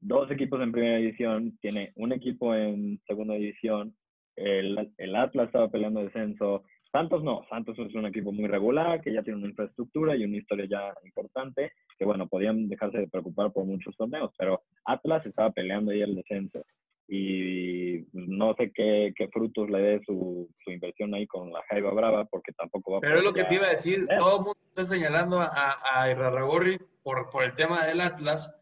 dos 0.01 0.31
equipos 0.31 0.61
en 0.61 0.73
primera 0.73 0.99
división, 0.99 1.59
tiene 1.61 1.93
un 1.97 2.13
equipo 2.13 2.55
en 2.55 3.01
segunda 3.07 3.35
división, 3.35 3.95
el, 4.37 4.93
el 4.97 5.17
Atlas 5.17 5.47
estaba 5.47 5.69
peleando 5.69 6.03
descenso, 6.03 6.65
Santos 6.93 7.23
no, 7.23 7.45
Santos 7.51 7.79
es 7.79 7.95
un 7.95 8.07
equipo 8.07 8.33
muy 8.33 8.47
regular, 8.47 9.01
que 9.03 9.13
ya 9.13 9.23
tiene 9.23 9.39
una 9.39 9.49
infraestructura 9.49 10.17
y 10.17 10.25
una 10.25 10.39
historia 10.39 10.67
ya 10.69 10.95
importante, 11.05 11.73
que 11.99 12.05
bueno, 12.05 12.27
podían 12.29 12.69
dejarse 12.69 12.99
de 12.99 13.09
preocupar 13.09 13.53
por 13.53 13.65
muchos 13.65 13.97
torneos, 13.97 14.33
pero 14.39 14.63
Atlas 14.85 15.25
estaba 15.27 15.51
peleando 15.51 15.93
ahí 15.93 16.01
el 16.01 16.15
descenso. 16.15 16.65
Y 17.11 18.07
no 18.13 18.55
sé 18.55 18.71
qué, 18.75 19.15
qué 19.17 19.29
frutos 19.29 19.71
le 19.71 19.79
dé 19.81 20.03
su, 20.05 20.49
su, 20.63 20.71
inversión 20.71 21.15
ahí 21.15 21.27
con 21.27 21.51
la 21.51 21.63
Jaiba 21.71 21.91
Brava, 21.93 22.27
porque 22.27 22.53
tampoco 22.53 22.93
va 22.93 22.99
a 22.99 23.01
Pero 23.01 23.17
es 23.17 23.25
lo 23.25 23.33
que 23.33 23.45
te 23.45 23.55
iba 23.55 23.67
a 23.67 23.71
decir, 23.71 24.07
todo 24.19 24.39
el 24.39 24.45
mundo 24.45 24.59
está 24.67 24.85
señalando 24.85 25.41
a, 25.41 25.79
a 25.83 26.11
Irarragorri 26.11 26.79
por, 27.03 27.31
por 27.31 27.45
el 27.45 27.55
tema 27.55 27.87
del 27.87 28.03
Atlas, 28.03 28.55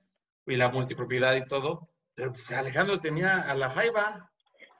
y 0.46 0.56
la 0.56 0.68
multipropiedad 0.70 1.34
y 1.36 1.46
todo. 1.46 1.88
Pero 2.14 2.30
pues, 2.30 2.50
Alejandro 2.52 2.98
tenía 3.00 3.40
a 3.42 3.54
la 3.54 3.68
Jaiba. 3.70 4.30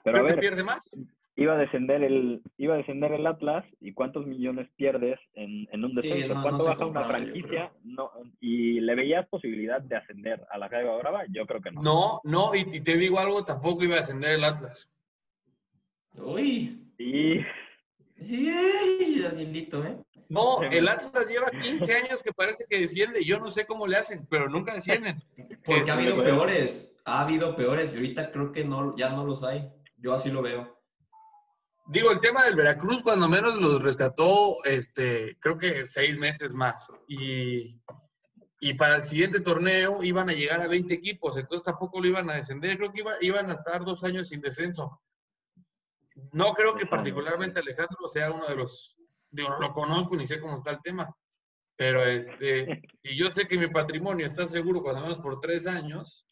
Pero 0.03 0.19
a 0.19 0.21
ver, 0.21 0.39
pierde 0.39 0.63
más. 0.63 0.89
iba 1.35 1.53
a 1.53 1.57
descender 1.57 2.01
el 2.03 2.41
iba 2.57 2.73
a 2.73 2.77
descender 2.77 3.11
el 3.11 3.27
Atlas 3.27 3.63
y 3.79 3.93
cuántos 3.93 4.25
millones 4.25 4.69
pierdes 4.75 5.19
en, 5.33 5.67
en 5.71 5.83
un 5.85 5.91
Sí, 5.91 5.97
descenso 6.01 6.33
no- 6.33 6.41
cuánto 6.41 6.57
no 6.57 6.63
se 6.63 6.69
baja 6.69 6.85
una 6.87 7.03
franquicia 7.03 7.71
no 7.83 8.09
y 8.39 8.79
le 8.79 8.95
veías 8.95 9.27
posibilidad 9.27 9.79
de 9.81 9.97
ascender 9.97 10.41
a 10.49 10.57
la 10.57 10.67
Jaiba 10.69 10.97
Brava 10.97 11.25
yo 11.29 11.45
creo 11.45 11.61
que 11.61 11.71
no 11.71 11.81
No, 11.83 12.21
no, 12.23 12.55
y, 12.55 12.61
y 12.77 12.81
te 12.81 12.97
digo 12.97 13.19
algo, 13.19 13.43
tampoco 13.45 13.83
iba 13.83 13.97
a 13.97 13.99
ascender 13.99 14.31
el 14.35 14.43
Atlas. 14.45 14.89
Uy. 16.15 16.81
y 16.97 17.39
Sí, 18.19 19.21
Danielito, 19.21 19.85
¿eh? 19.85 19.97
No, 20.29 20.61
el 20.61 20.87
Atlas 20.87 21.27
lleva 21.29 21.49
15 21.51 21.93
años 21.95 22.21
que 22.21 22.33
parece 22.33 22.65
que 22.69 22.79
desciende. 22.79 23.23
Yo 23.23 23.39
no 23.39 23.49
sé 23.49 23.65
cómo 23.65 23.87
le 23.87 23.97
hacen, 23.97 24.27
pero 24.29 24.49
nunca 24.49 24.73
descienden. 24.73 25.23
Porque 25.65 25.79
Este, 25.81 25.91
ha 25.91 25.93
habido 25.93 26.21
peores. 26.23 26.95
Ha 27.05 27.21
habido 27.21 27.55
peores. 27.55 27.93
Y 27.93 27.95
ahorita 27.95 28.31
creo 28.31 28.51
que 28.51 28.65
no, 28.65 28.95
ya 28.97 29.09
no 29.11 29.25
los 29.25 29.43
hay. 29.43 29.71
Yo 29.97 30.13
así 30.13 30.29
lo 30.29 30.41
veo. 30.41 30.77
Digo, 31.89 32.11
el 32.11 32.19
tema 32.19 32.43
del 32.43 32.55
Veracruz, 32.55 33.01
cuando 33.01 33.29
menos 33.29 33.55
los 33.55 33.81
rescató, 33.81 34.61
este, 34.65 35.37
creo 35.39 35.57
que 35.57 35.85
seis 35.85 36.17
meses 36.17 36.53
más. 36.53 36.91
Y, 37.07 37.79
y 38.59 38.73
para 38.73 38.97
el 38.97 39.03
siguiente 39.03 39.39
torneo 39.39 40.03
iban 40.03 40.29
a 40.29 40.33
llegar 40.33 40.61
a 40.61 40.67
20 40.67 40.93
equipos, 40.93 41.37
entonces 41.37 41.63
tampoco 41.63 42.01
lo 42.01 42.07
iban 42.09 42.29
a 42.29 42.33
descender. 42.35 42.77
Creo 42.77 42.91
que 42.91 42.99
iba- 42.99 43.15
iban 43.21 43.49
a 43.49 43.53
estar 43.53 43.85
dos 43.85 44.03
años 44.03 44.27
sin 44.27 44.41
descenso. 44.41 45.01
No 46.33 46.47
creo 46.53 46.73
que 46.75 46.85
particularmente 46.87 47.59
Alejandro 47.61 48.09
sea 48.09 48.31
uno 48.31 48.45
de 48.47 48.55
los, 48.57 48.96
digo, 49.31 49.49
no 49.49 49.59
lo 49.59 49.73
conozco 49.73 50.15
ni 50.15 50.25
sé 50.25 50.39
cómo 50.39 50.57
está 50.57 50.71
el 50.71 50.81
tema, 50.81 51.15
pero 51.75 52.03
este, 52.03 52.81
y 53.03 53.15
yo 53.15 53.29
sé 53.29 53.47
que 53.47 53.57
mi 53.57 53.67
patrimonio 53.67 54.25
está 54.25 54.45
seguro 54.45 54.81
cuando 54.81 55.01
menos 55.01 55.19
por 55.19 55.39
tres 55.39 55.67
años. 55.67 56.25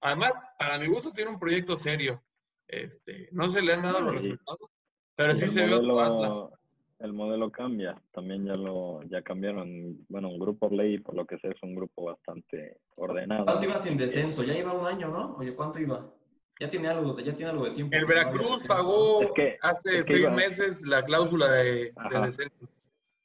Además, 0.00 0.32
para 0.58 0.78
mi 0.78 0.86
gusto 0.86 1.12
tiene 1.12 1.30
un 1.30 1.40
proyecto 1.40 1.76
serio. 1.76 2.22
Este, 2.66 3.28
no 3.32 3.48
se 3.48 3.62
le 3.62 3.72
han 3.72 3.82
dado 3.82 4.00
los 4.00 4.14
resultados, 4.14 4.70
pero 5.16 5.34
sí 5.34 5.48
se 5.48 5.64
ve 5.64 5.74
otro 5.74 6.00
Atlas. 6.00 6.28
modelo 6.30 6.58
el 6.98 7.12
modelo 7.12 7.50
cambia 7.50 8.00
también 8.12 8.44
ya 8.44 8.54
lo 8.54 9.02
ya 9.04 9.22
cambiaron 9.22 10.04
bueno 10.08 10.28
un 10.28 10.38
grupo 10.38 10.68
ley 10.68 10.98
por 10.98 11.14
lo 11.14 11.24
que 11.26 11.38
sé 11.38 11.48
es 11.48 11.62
un 11.62 11.74
grupo 11.74 12.04
bastante 12.04 12.80
ordenado 12.96 13.44
¿Cuánto 13.44 13.66
iba 13.66 13.78
sin 13.78 13.96
descenso? 13.96 14.42
Ya 14.42 14.58
iba 14.58 14.72
un 14.72 14.86
año, 14.86 15.08
¿no? 15.08 15.36
Oye, 15.36 15.54
¿cuánto 15.54 15.78
iba? 15.78 16.12
Ya 16.60 16.68
tiene 16.68 16.88
algo, 16.88 17.18
ya 17.20 17.34
tiene 17.36 17.52
algo 17.52 17.64
de 17.66 17.70
tiempo. 17.70 17.94
El 17.94 18.02
no 18.02 18.08
Veracruz 18.08 18.62
pagó 18.64 19.22
Es 19.22 19.30
que- 19.32 19.58
hace 19.62 19.98
es 20.00 20.06
que 20.06 20.12
seis 20.14 20.20
iba- 20.20 20.30
meses 20.32 20.82
la 20.86 21.04
cláusula 21.04 21.48
de, 21.52 21.92
descenso. 22.22 22.68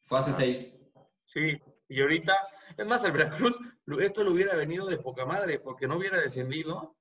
Fue 0.03 0.19
hace 0.19 0.29
Ajá. 0.31 0.39
seis. 0.39 0.75
Sí, 1.25 1.59
y 1.87 2.01
ahorita, 2.01 2.35
es 2.77 2.85
más, 2.85 3.03
el 3.03 3.11
Veracruz, 3.13 3.57
esto 4.01 4.23
le 4.23 4.29
hubiera 4.29 4.55
venido 4.55 4.85
de 4.85 4.97
poca 4.97 5.25
madre, 5.25 5.59
porque 5.59 5.87
no 5.87 5.97
hubiera 5.97 6.19
descendido, 6.19 6.95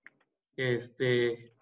este, 0.56 1.52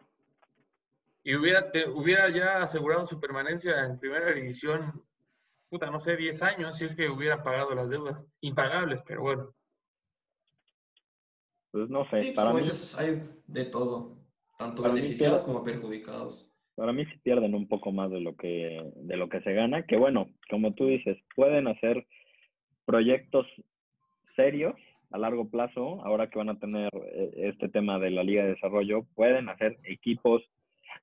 y 1.24 1.34
hubiera, 1.34 1.70
te- 1.72 1.88
hubiera 1.88 2.28
ya 2.28 2.62
asegurado 2.62 3.06
su 3.06 3.18
permanencia 3.18 3.80
en 3.84 3.98
primera 3.98 4.30
división, 4.32 5.04
puta, 5.68 5.90
no 5.90 5.98
sé, 6.00 6.16
10 6.16 6.42
años, 6.42 6.78
si 6.78 6.84
es 6.84 6.94
que 6.94 7.08
hubiera 7.08 7.42
pagado 7.42 7.74
las 7.74 7.90
deudas, 7.90 8.24
impagables, 8.40 9.00
pero 9.06 9.22
bueno. 9.22 9.54
pues 11.72 11.88
no 11.88 12.04
sé 12.10 12.22
Sí, 12.22 12.32
pues, 12.32 12.36
para 12.36 12.52
mí 12.52 12.60
hay 12.98 13.30
de 13.46 13.64
todo. 13.64 14.16
Tanto 14.60 14.82
Para 14.82 14.94
beneficiados 14.94 15.42
como 15.42 15.64
perjudicados. 15.64 16.46
para 16.76 16.92
mí 16.92 17.04
sí 17.06 17.18
pierden 17.24 17.54
un 17.54 17.66
poco 17.66 17.92
más 17.92 18.10
de 18.10 18.20
lo 18.20 18.36
que 18.36 18.80
de 18.94 19.16
lo 19.16 19.28
que 19.30 19.40
se 19.40 19.52
gana 19.54 19.86
que 19.86 19.96
bueno 19.96 20.28
como 20.50 20.74
tú 20.74 20.86
dices 20.86 21.16
pueden 21.34 21.66
hacer 21.66 22.06
proyectos 22.84 23.46
serios 24.36 24.74
a 25.10 25.18
largo 25.18 25.48
plazo 25.48 26.04
ahora 26.04 26.28
que 26.28 26.38
van 26.38 26.50
a 26.50 26.58
tener 26.58 26.90
eh, 26.94 27.30
este 27.52 27.68
tema 27.68 27.98
de 27.98 28.10
la 28.10 28.22
liga 28.22 28.42
de 28.44 28.54
desarrollo 28.54 29.06
pueden 29.14 29.48
hacer 29.48 29.78
equipos 29.84 30.42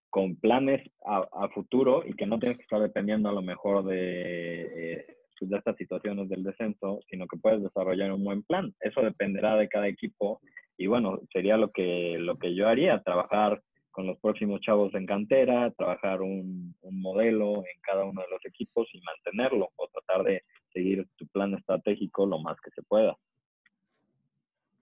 con 0.10 0.36
planes 0.36 0.82
a, 1.06 1.28
a 1.44 1.50
futuro 1.50 2.04
y 2.06 2.14
que 2.14 2.28
no 2.28 2.40
tienes 2.40 2.58
que 2.58 2.64
estar 2.64 2.82
dependiendo 2.82 3.30
a 3.30 3.34
lo 3.34 3.42
mejor 3.42 3.84
de, 3.86 4.62
eh, 5.00 5.06
de 5.42 5.58
estas 5.58 5.76
situaciones 5.78 6.30
del 6.30 6.44
descenso, 6.44 7.00
sino 7.10 7.28
que 7.28 7.38
puedes 7.38 7.62
desarrollar 7.62 8.12
un 8.12 8.24
buen 8.24 8.44
plan. 8.44 8.74
Eso 8.80 9.02
dependerá 9.02 9.56
de 9.58 9.70
cada 9.70 9.88
equipo 9.88 10.42
y 10.78 10.88
bueno, 10.88 11.20
sería 11.34 11.58
lo 11.58 11.72
que, 11.72 12.18
lo 12.20 12.38
que 12.38 12.54
yo 12.56 12.68
haría, 12.68 13.02
trabajar 13.04 13.62
con 13.92 14.06
los 14.06 14.20
próximos 14.20 14.62
chavos 14.62 14.94
en 14.94 15.08
cantera, 15.08 15.72
trabajar 15.72 16.22
un, 16.22 16.76
un 16.82 17.02
modelo 17.02 17.58
en 17.58 17.82
cada 17.82 18.04
uno 18.06 18.22
de 18.22 18.30
los 18.30 18.46
equipos 18.46 18.88
y 18.94 19.02
mantenerlo 19.02 19.72
o 19.76 19.88
tratar 19.88 20.24
de 20.24 20.44
seguir 20.72 21.08
tu 21.16 21.26
plan 21.28 21.56
estratégico 21.56 22.28
lo 22.28 22.38
más 22.40 22.58
que 22.62 22.70
se 22.72 22.84
pueda. 22.84 23.18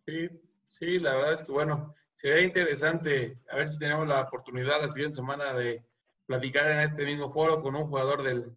Sí, 0.06 0.30
sí, 0.68 1.00
la 1.00 1.16
verdad 1.16 1.34
es 1.34 1.44
que 1.44 1.52
bueno, 1.54 1.96
sería 2.16 2.44
interesante 2.44 3.38
a 3.50 3.56
ver 3.56 3.70
si 3.70 3.80
tenemos 3.80 4.06
la 4.06 4.22
oportunidad 4.22 4.82
la 4.82 4.90
siguiente 4.90 5.16
semana 5.16 5.54
de 5.54 5.82
platicar 6.26 6.70
en 6.70 6.82
este 6.82 7.06
mismo 7.06 7.30
foro 7.30 7.62
con 7.62 7.76
un 7.76 7.88
jugador 7.88 8.22
del, 8.22 8.56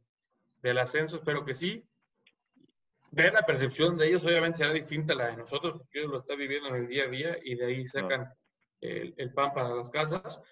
del 0.63 0.79
ascenso, 0.79 1.17
espero 1.17 1.45
que 1.45 1.55
sí. 1.55 1.85
Ver 3.11 3.33
la 3.33 3.43
percepción 3.43 3.97
de 3.97 4.09
ellos 4.09 4.25
obviamente 4.25 4.59
será 4.59 4.73
distinta 4.73 5.15
a 5.15 5.17
la 5.17 5.27
de 5.29 5.37
nosotros, 5.39 5.75
porque 5.79 5.99
ellos 6.01 6.11
lo 6.11 6.19
están 6.21 6.39
viviendo 6.39 6.69
en 6.69 6.75
el 6.77 6.89
día 6.89 7.05
a 7.05 7.09
día 7.09 7.37
y 7.43 7.55
de 7.55 7.67
ahí 7.67 7.87
sacan 7.87 8.33
el, 8.81 9.15
el 9.17 9.33
pan 9.33 9.53
para 9.53 9.75
las 9.75 9.91
casas. 9.91 10.43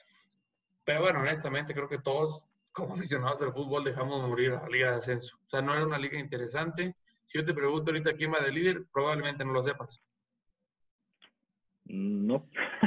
Pero 0.85 1.03
bueno, 1.03 1.21
honestamente 1.21 1.75
creo 1.75 1.88
que 1.88 1.99
todos, 1.99 2.42
como 2.73 2.95
aficionados 2.95 3.40
del 3.40 3.53
fútbol, 3.53 3.85
dejamos 3.85 4.27
morir 4.27 4.53
a 4.53 4.62
la 4.62 4.69
liga 4.69 4.90
de 4.92 4.97
ascenso. 4.97 5.37
O 5.47 5.51
sea, 5.51 5.61
no 5.61 5.75
era 5.75 5.85
una 5.85 5.99
liga 5.99 6.19
interesante. 6.19 6.97
Si 7.25 7.38
yo 7.38 7.45
te 7.45 7.53
pregunto 7.53 7.90
ahorita 7.90 8.14
quién 8.14 8.33
va 8.33 8.40
de 8.40 8.53
líder, 8.53 8.87
probablemente 8.92 9.45
no 9.45 9.53
lo 9.53 9.62
sepas. 9.62 10.01
No. 11.88 12.46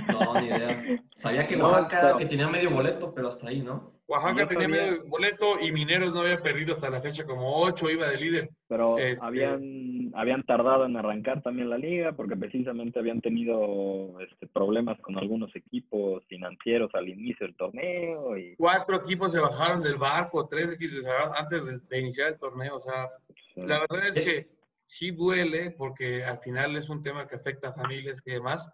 No, 0.10 0.40
ni 0.42 0.48
idea. 0.48 0.84
Sabía 1.16 1.48
que 1.48 1.56
No, 1.56 1.66
Oaxaca, 1.68 2.00
pero- 2.02 2.18
que 2.18 2.26
tenía 2.26 2.48
medio 2.50 2.70
boleto, 2.72 3.14
pero 3.14 3.30
hasta 3.30 3.48
ahí, 3.48 3.62
¿no? 3.62 3.94
Oaxaca 4.08 4.48
tenía 4.48 4.68
sabía- 4.68 4.82
medio 4.92 5.04
boleto 5.06 5.60
y 5.62 5.72
Mineros 5.72 6.14
no 6.14 6.22
había 6.22 6.42
perdido 6.42 6.72
hasta 6.74 6.90
la 6.90 7.00
fecha 7.00 7.26
como 7.26 7.58
8, 7.62 7.90
iba 7.92 8.10
de 8.10 8.18
líder. 8.18 8.50
Pero 8.68 8.98
Este- 8.98 9.24
habían, 9.26 10.12
habían 10.16 10.44
tardado 10.44 10.86
en 10.86 10.98
arrancar 10.98 11.42
también 11.44 11.70
la 11.70 11.78
liga 11.78 12.12
porque 12.14 12.36
precisamente 12.36 13.00
habían 13.00 13.22
tenido 13.22 14.20
este, 14.20 14.48
problemas 14.48 15.00
con 15.02 15.18
algunos 15.18 15.56
equipos 15.56 16.26
financieros 16.28 16.90
al 16.96 17.08
inicio 17.08 17.46
del 17.46 17.56
torneo 17.56 18.36
y 18.38 18.56
Cuatro 18.58 18.98
equipos 18.98 19.32
se 19.32 19.40
bajaron 19.40 19.82
del 19.84 19.98
barco, 19.98 20.48
tres 20.48 20.74
equipos 20.74 21.04
se 21.04 21.10
bajaron 21.10 21.34
antes 21.38 21.66
de, 21.68 21.80
de 21.88 22.00
iniciar 22.00 22.30
el 22.34 22.40
torneo. 22.40 22.76
O 22.78 22.80
sea, 22.80 23.10
la 23.56 23.80
verdad 23.82 24.08
es 24.08 24.16
Sí. 24.16 24.24
que 24.24 24.50
sí 24.86 25.12
duele 25.12 25.70
porque 25.78 26.24
al 26.26 26.40
final 26.40 26.76
es 26.76 26.90
un 26.90 27.02
tema 27.04 27.28
que 27.28 27.36
afecta 27.36 27.70
a 27.70 27.74
familias 27.74 28.24
y 28.26 28.32
demás. 28.32 28.68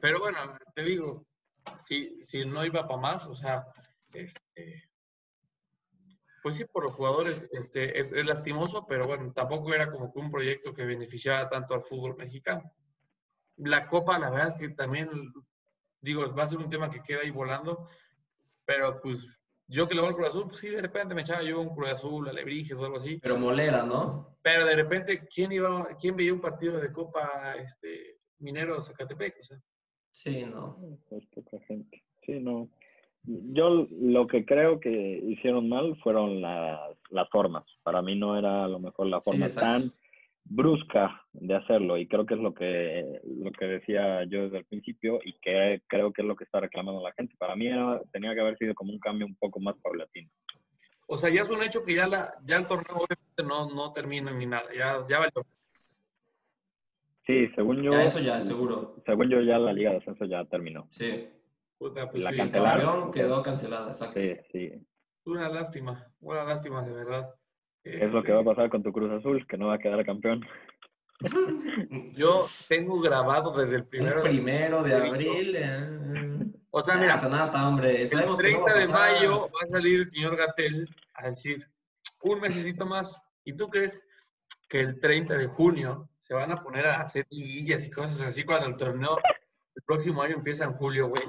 Pero 0.00 0.20
bueno, 0.20 0.38
te 0.74 0.82
digo, 0.82 1.26
si, 1.78 2.22
si 2.24 2.44
no 2.44 2.64
iba 2.64 2.86
para 2.86 3.00
más, 3.00 3.26
o 3.26 3.34
sea, 3.34 3.66
este, 4.12 4.90
pues 6.42 6.56
sí, 6.56 6.64
por 6.64 6.84
los 6.84 6.94
jugadores 6.94 7.48
este, 7.52 7.98
es, 7.98 8.12
es 8.12 8.24
lastimoso, 8.24 8.86
pero 8.86 9.06
bueno, 9.06 9.32
tampoco 9.32 9.74
era 9.74 9.90
como 9.90 10.12
que 10.12 10.18
un 10.18 10.30
proyecto 10.30 10.72
que 10.72 10.84
beneficiara 10.84 11.48
tanto 11.48 11.74
al 11.74 11.82
fútbol 11.82 12.16
mexicano. 12.16 12.72
La 13.56 13.86
Copa, 13.88 14.18
la 14.18 14.30
verdad 14.30 14.48
es 14.48 14.54
que 14.54 14.68
también, 14.70 15.10
digo, 16.00 16.34
va 16.34 16.44
a 16.44 16.48
ser 16.48 16.58
un 16.58 16.70
tema 16.70 16.90
que 16.90 17.02
queda 17.02 17.20
ahí 17.20 17.30
volando, 17.30 17.88
pero 18.64 19.00
pues 19.00 19.26
yo 19.66 19.86
que 19.86 19.94
le 19.94 20.00
voy 20.00 20.10
al 20.10 20.16
Cruz 20.16 20.30
Azul, 20.30 20.48
pues 20.48 20.60
sí, 20.60 20.68
de 20.68 20.82
repente 20.82 21.14
me 21.14 21.20
echaba 21.20 21.42
yo 21.42 21.60
un 21.60 21.74
Cruz 21.74 21.90
Azul, 21.90 22.28
Alebrijes 22.28 22.76
o 22.76 22.84
algo 22.84 22.96
así. 22.96 23.18
Pero 23.18 23.38
molera, 23.38 23.84
¿no? 23.84 24.36
Pero 24.42 24.64
de 24.64 24.74
repente, 24.74 25.28
¿quién 25.28 25.52
iba, 25.52 25.86
quién 26.00 26.16
veía 26.16 26.32
un 26.32 26.40
partido 26.40 26.80
de 26.80 26.92
Copa 26.92 27.54
este, 27.56 28.18
Minero 28.38 28.80
Zacatepec? 28.80 29.38
O 29.38 29.42
sea, 29.42 29.58
Sí, 30.12 30.44
no. 30.44 30.76
pues, 31.08 31.24
poca 31.26 31.58
gente. 31.66 32.02
Sí, 32.24 32.40
no. 32.40 32.68
Yo 33.24 33.86
lo 33.90 34.26
que 34.26 34.44
creo 34.46 34.80
que 34.80 34.90
hicieron 35.28 35.68
mal 35.68 35.96
fueron 36.02 36.40
las, 36.40 36.80
las 37.10 37.28
formas. 37.30 37.64
Para 37.82 38.00
mí 38.02 38.16
no 38.18 38.36
era 38.38 38.64
a 38.64 38.68
lo 38.68 38.78
mejor 38.80 39.06
la 39.08 39.20
forma 39.20 39.46
tan 39.60 39.92
brusca 40.44 41.22
de 41.32 41.54
hacerlo 41.54 41.98
y 41.98 42.08
creo 42.08 42.24
que 42.24 42.34
es 42.34 42.40
lo 42.40 42.54
que 42.54 43.20
lo 43.24 43.52
que 43.52 43.66
decía 43.66 44.24
yo 44.24 44.44
desde 44.44 44.58
el 44.58 44.64
principio 44.64 45.20
y 45.22 45.34
que 45.38 45.82
creo 45.86 46.12
que 46.12 46.22
es 46.22 46.28
lo 46.28 46.34
que 46.34 46.44
está 46.44 46.60
reclamando 46.60 47.02
la 47.02 47.12
gente. 47.12 47.34
Para 47.38 47.54
mí 47.56 47.66
era- 47.66 48.00
tenía 48.10 48.34
que 48.34 48.40
haber 48.40 48.56
sido 48.56 48.74
como 48.74 48.92
un 48.92 48.98
cambio 48.98 49.26
un 49.26 49.36
poco 49.36 49.60
más 49.60 49.76
paulatino. 49.82 50.30
o 51.06 51.18
sea, 51.18 51.28
ya 51.28 51.42
es 51.42 51.50
un 51.50 51.62
hecho 51.62 51.84
que 51.84 51.94
ya, 51.94 52.06
la, 52.06 52.32
ya 52.44 52.56
el 52.56 52.66
torneo 52.66 52.96
obviamente 52.96 53.42
no, 53.44 53.68
no 53.74 53.92
termina 53.92 54.32
ni 54.32 54.46
nada, 54.46 54.72
ya, 54.74 54.98
ya 55.08 55.18
va 55.18 55.26
el 55.26 55.32
torneo. 55.32 55.52
Sí, 57.30 57.48
según 57.54 57.80
yo, 57.82 57.92
Ya, 57.92 58.04
eso 58.04 58.18
ya, 58.18 58.40
seguro. 58.40 58.96
según 59.06 59.28
yo 59.30 59.40
ya 59.40 59.56
la 59.58 59.72
Liga 59.72 59.92
de 59.92 59.98
Ascenso 59.98 60.24
ya 60.24 60.44
terminó. 60.46 60.86
Sí. 60.90 61.28
Puta, 61.78 62.10
pues 62.10 62.24
La 62.24 62.30
sí, 62.30 62.34
El 62.34 62.40
cancelaron. 62.42 62.84
campeón 62.86 63.12
quedó 63.12 63.42
cancelada, 63.42 63.86
exacto. 63.88 64.20
Sí, 64.20 64.34
sí. 64.50 64.72
una 65.26 65.48
lástima, 65.48 66.12
una 66.20 66.42
lástima 66.44 66.82
de 66.84 66.92
verdad. 66.92 67.34
Es 67.84 68.10
lo 68.12 68.22
que 68.24 68.32
va 68.32 68.40
a 68.40 68.44
pasar 68.44 68.68
con 68.68 68.82
tu 68.82 68.92
Cruz 68.92 69.10
Azul, 69.12 69.46
que 69.46 69.56
no 69.56 69.68
va 69.68 69.74
a 69.74 69.78
quedar 69.78 70.04
campeón. 70.04 70.44
Yo 72.16 72.38
tengo 72.68 73.00
grabado 73.00 73.52
desde 73.52 73.76
el 73.76 73.84
primero. 73.86 74.16
Un 74.16 74.22
primero 74.22 74.82
de 74.82 74.88
Sí, 74.88 74.94
abril. 75.08 75.56
eh. 75.56 76.46
O 76.70 76.80
sea, 76.80 76.94
Ah, 76.94 76.98
mira, 76.98 77.18
Sonata, 77.18 77.68
hombre. 77.68 78.02
el 78.02 78.08
Sabemos 78.08 78.38
que 78.40 78.52
no 78.52 78.64
30 78.64 78.72
va 78.72 78.76
a 78.76 78.80
de 78.80 78.88
mayo 79.20 79.40
va 79.48 79.66
a 79.66 79.68
salir 79.68 80.00
el 80.00 80.08
señor 80.08 80.36
Gatel 80.36 80.88
a 81.14 81.30
decir 81.30 81.66
un 82.22 82.40
mesecito 82.40 82.86
más. 82.86 83.20
¿Y 83.44 83.52
tú 83.54 83.68
crees 83.68 84.02
que 84.68 84.80
el 84.80 85.00
30 85.00 85.36
de 85.36 85.46
junio 85.46 86.08
se 86.30 86.36
van 86.36 86.52
a 86.52 86.62
poner 86.62 86.86
a 86.86 87.00
hacer 87.00 87.26
liguillas 87.30 87.84
y 87.84 87.90
cosas 87.90 88.22
así 88.22 88.44
cuando 88.44 88.68
el 88.68 88.76
torneo 88.76 89.18
el 89.74 89.82
próximo 89.82 90.22
año 90.22 90.36
empieza 90.36 90.62
en 90.62 90.74
julio, 90.74 91.08
güey? 91.08 91.24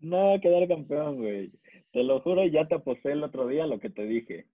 No 0.00 0.28
va 0.28 0.34
a 0.34 0.38
quedar 0.38 0.68
campeón, 0.68 1.16
güey. 1.16 1.50
Te 1.92 2.02
lo 2.04 2.20
juro, 2.20 2.44
ya 2.44 2.68
te 2.68 2.74
aposté 2.74 3.12
el 3.12 3.24
otro 3.24 3.46
día 3.46 3.66
lo 3.66 3.80
que 3.80 3.88
te 3.88 4.02
dije. 4.02 4.48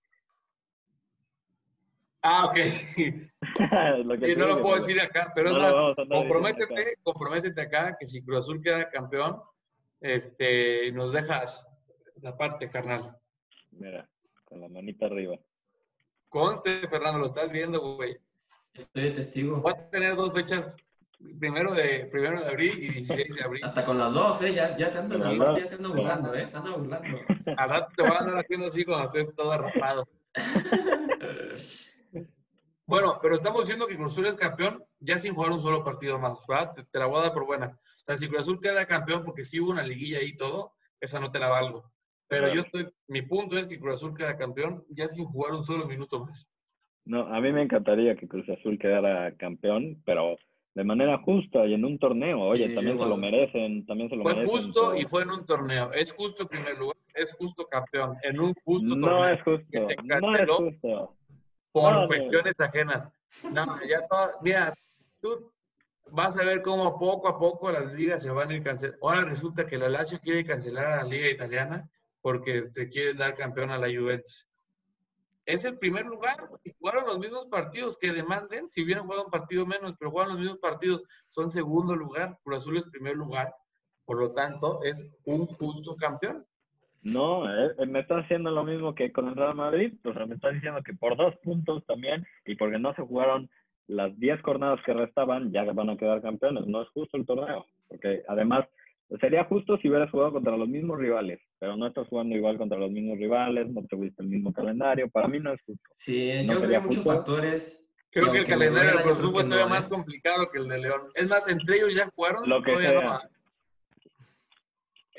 Ah, 2.23 2.45
ok. 2.45 2.55
Lo 4.05 4.19
que 4.19 4.29
Sí, 4.29 4.37
no 4.37 4.47
lo 4.47 4.63
puedo 4.63 4.77
decir 4.77 5.01
acá, 5.01 5.33
pero 5.35 5.51
No 5.51 5.69
es 5.69 5.77
más, 5.77 6.07
comprométete, 6.09 6.95
comprométete 7.03 7.61
acá 7.61 7.97
que 7.99 8.07
si 8.07 8.23
Cruz 8.23 8.39
Azul 8.39 8.63
queda 8.63 8.91
campeón, 8.91 9.41
este, 10.01 10.93
nos 10.93 11.13
dejas 11.13 11.67
la 12.21 12.37
parte, 12.37 12.71
carnal. 12.71 13.17
Mira, 13.73 14.09
con 14.45 14.61
la 14.61 14.69
manita 14.69 15.07
arriba. 15.07 15.37
Conste, 16.29 16.87
Fernando, 16.89 17.19
lo 17.19 17.27
estás 17.27 17.51
viendo, 17.51 17.97
güey. 17.97 18.19
Estoy 18.75 19.05
de 19.05 19.11
testigo. 19.13 19.61
Voy 19.61 19.73
a 19.73 19.91
tener 19.91 20.15
dos 20.17 20.33
fechas, 20.33 20.77
primero 21.39 21.75
de, 21.75 22.07
primero 22.11 22.41
de 22.41 22.47
abril 22.47 22.79
y 22.79 22.89
16 22.91 23.35
de 23.35 23.43
abril. 23.43 23.65
Hasta 23.65 23.85
con 23.85 23.99
las 23.99 24.13
dos, 24.13 24.41
¿eh? 24.43 24.53
Ya, 24.55 24.77
ya 24.77 24.87
se 24.87 24.99
andan, 24.99 25.21
Con 25.21 25.29
las 25.29 25.37
aparte 25.37 25.61
dos. 25.61 25.63
ya 25.63 25.67
se 25.69 25.75
andan 25.77 25.93
burlando, 25.93 26.35
¿eh? 26.35 26.49
Se 26.49 26.57
andan 26.57 26.73
burlando. 26.75 27.19
Al 27.57 27.69
rato 27.69 27.89
te 27.97 28.03
voy 28.03 28.13
a 28.13 28.19
andar 28.19 28.37
haciendo 28.39 28.67
así 28.67 28.85
cuando 28.85 29.07
estés 29.07 29.35
todo 29.35 29.53
arrastrado. 29.53 30.09
Bueno, 32.91 33.19
pero 33.21 33.35
estamos 33.35 33.61
diciendo 33.61 33.87
que 33.87 33.97
Cruz 33.97 34.13
Azul 34.13 34.27
es 34.29 34.37
campeón 34.37 34.83
ya 34.99 35.19
sin 35.19 35.35
jugar 35.35 35.53
un 35.53 35.61
solo 35.61 35.85
partido 35.85 36.19
más, 36.19 36.39
¿verdad? 36.49 36.73
Te, 36.73 36.85
te 36.85 36.99
la 36.99 37.05
voy 37.05 37.19
a 37.19 37.25
dar 37.25 37.35
por 37.35 37.45
buena. 37.45 37.67
O 37.67 38.05
sea, 38.07 38.17
si 38.17 38.29
Cruz 38.29 38.41
Azul 38.41 38.61
queda 38.63 38.87
campeón 38.87 39.25
porque 39.27 39.45
sí 39.45 39.61
hubo 39.61 39.73
una 39.73 39.83
liguilla 39.83 40.23
y 40.23 40.35
todo, 40.35 40.73
esa 40.99 41.21
no 41.21 41.31
te 41.31 41.39
la 41.39 41.49
valgo. 41.49 41.93
Pero 42.29 42.45
Claro. 42.47 42.55
yo 42.55 42.61
estoy, 42.63 42.91
mi 43.09 43.21
punto 43.21 43.59
es 43.59 43.67
que 43.67 43.79
Cruz 43.79 43.97
Azul 43.97 44.17
queda 44.17 44.39
campeón 44.39 44.87
ya 44.89 45.07
sin 45.07 45.27
jugar 45.27 45.53
un 45.53 45.63
solo 45.63 45.87
minuto 45.87 46.25
más. 46.25 46.47
No, 47.09 47.27
a 47.35 47.41
mí 47.41 47.53
me 47.53 47.63
encantaría 47.63 48.15
que 48.17 48.29
Cruz 48.29 48.49
Azul 48.51 48.79
quedara 48.79 49.35
campeón, 49.37 50.03
pero 50.05 50.37
de 50.75 50.85
manera 50.85 51.19
justa 51.19 51.67
y 51.67 51.75
en 51.75 51.85
un 51.85 51.99
torneo. 51.99 52.41
Oye, 52.43 52.69
Sí, 52.69 52.75
también 52.75 52.97
se 52.97 53.03
igual. 53.03 53.11
lo 53.11 53.17
merecen, 53.17 53.87
también 53.87 54.11
se 54.11 54.17
lo 54.17 54.23
Fue 54.23 54.35
merecen. 54.35 54.55
justo 54.57 54.91
pero- 54.91 55.01
y 55.01 55.05
fue 55.07 55.23
en 55.23 55.31
un 55.31 55.47
torneo. 55.47 55.93
Es 55.93 56.13
justo 56.13 56.47
primer 56.47 56.79
lugar, 56.79 56.97
es 57.15 57.35
justo 57.35 57.67
campeón, 57.67 58.17
en 58.23 58.39
un 58.39 58.53
justo 58.65 58.95
No 58.95 59.07
torneo. 59.09 59.29
es 59.35 59.43
justo, 59.43 59.67
que 59.73 59.83
se 59.83 59.97
no 60.05 60.15
es 60.15 60.21
canceló 60.21 60.57
justo. 60.59 61.17
por 61.73 61.93
No, 61.95 62.01
no. 62.03 62.07
cuestiones 62.09 62.55
ajenas. 62.61 63.09
No, 63.53 63.67
ya 63.89 64.07
todo, 64.07 64.29
mira, 64.43 64.73
tú 65.21 65.51
vas 66.11 66.39
a 66.39 66.45
ver 66.45 66.63
cómo 66.63 66.99
poco 66.99 67.29
a 67.29 67.39
poco 67.39 67.71
las 67.73 67.93
ligas 67.93 68.23
se 68.23 68.31
van 68.31 68.51
a 68.51 68.55
ir 68.55 68.63
cancelando. 68.63 68.99
Ahora 69.07 69.25
resulta 69.25 69.67
que 69.67 69.77
la 69.79 69.89
Lazio 69.89 70.19
quiere 70.21 70.45
cancelar 70.45 70.87
a 70.87 70.97
la 71.03 71.09
liga 71.09 71.29
italiana 71.29 71.89
porque 72.23 72.59
este, 72.59 72.89
quieren 72.89 73.17
dar 73.19 73.35
campeón 73.35 73.71
a 73.71 73.79
la 73.79 73.87
Juventus. 73.89 74.47
Es 75.49 75.65
el 75.65 75.79
primer 75.79 76.05
lugar 76.05 76.37
y 76.63 76.73
jugaron 76.79 77.07
los 77.07 77.19
mismos 77.19 77.47
partidos 77.47 77.97
que 77.97 78.13
demanden, 78.13 78.69
si 78.69 78.85
hubieran 78.85 79.05
jugado 79.05 79.25
un 79.25 79.31
partido 79.31 79.65
menos, 79.65 79.95
pero 79.99 80.11
jugaron 80.11 80.33
los 80.35 80.41
mismos 80.41 80.59
partidos, 80.59 81.03
son 81.31 81.51
segundo 81.51 81.97
lugar, 81.97 82.39
Cruz 82.45 82.59
Azul 82.59 82.77
es 82.77 82.85
primer 82.91 83.17
lugar, 83.17 83.55
por 84.05 84.19
lo 84.21 84.31
tanto 84.33 84.83
es 84.83 85.11
un 85.25 85.47
justo 85.47 85.97
campeón. 85.97 86.45
No, 87.03 87.49
eh, 87.51 87.73
eh, 87.79 87.87
me 87.87 88.01
está 88.01 88.19
haciendo 88.19 88.51
lo 88.51 88.63
mismo 88.63 88.95
que 88.95 89.11
con 89.11 89.27
el 89.27 89.37
Real 89.37 89.55
Madrid. 89.55 89.95
O 90.05 90.13
sea, 90.13 90.27
me 90.27 90.35
está 90.35 90.51
diciendo 90.51 90.83
que 90.83 90.93
por 90.93 91.17
dos 91.17 91.35
puntos 91.43 91.83
también 91.87 92.27
y 92.45 92.55
porque 92.55 92.79
no 92.79 92.95
se 92.95 93.01
jugaron 93.01 93.49
las 93.87 94.19
10 94.19 94.43
jornadas 94.43 94.81
que 94.85 94.93
restaban, 94.93 95.51
ya 95.51 95.65
van 95.65 95.89
a 95.89 95.97
quedar 95.97 96.21
campeones. 96.21 96.67
No 96.67 96.83
es 96.83 96.89
justo 96.91 97.17
el 97.17 97.25
torneo. 97.25 97.65
Porque 97.89 98.23
además, 98.29 98.67
sería 99.21 99.45
justo 99.45 99.79
si 99.79 99.89
hubieras 99.89 100.11
jugado 100.11 100.33
contra 100.33 100.57
los 100.57 100.69
mismos 100.69 100.99
rivales, 100.99 101.41
pero 101.59 101.77
no 101.77 101.87
estás 101.87 102.07
jugando 102.09 102.37
igual 102.37 102.59
contra 102.59 102.79
los 102.79 102.91
mismos 102.91 103.19
rivales, 103.19 103.69
no 103.69 103.83
tuviste 103.87 104.23
el 104.23 104.29
mismo 104.29 104.53
calendario. 104.53 105.09
Para 105.09 105.29
mí 105.29 105.41
no 105.41 105.53
es 105.53 105.61
justo. 105.65 105.83
Sí, 105.95 106.31
No 106.45 106.55
yo 106.55 106.59
creo 106.59 106.61
que 106.61 106.67
sería 106.67 106.79
hay 106.79 106.85
muchos 106.85 106.97
justo. 107.05 107.11
factores. 107.17 107.85
Creo 108.11 108.33
que 108.33 108.39
el 108.39 108.47
calendario 108.47 108.91
de 108.91 108.97
duela, 109.03 109.19
Cruz 109.19 109.33
fue 109.33 109.45
todavía 109.45 109.65
no, 109.67 109.71
más 109.71 109.87
¿eh? 109.87 109.91
complicado 109.91 110.51
que 110.51 110.59
el 110.59 110.69
de 110.69 110.79
León. 110.79 111.01
Es 111.15 111.29
más, 111.29 111.47
entre 111.49 111.77
ellos 111.77 111.95
ya 111.95 112.11
jugaron. 112.15 112.49
Lo 112.49 112.63
que 112.63 112.71
Todavía 112.73 112.91
sea. 113.01 113.11
no. 113.11 113.21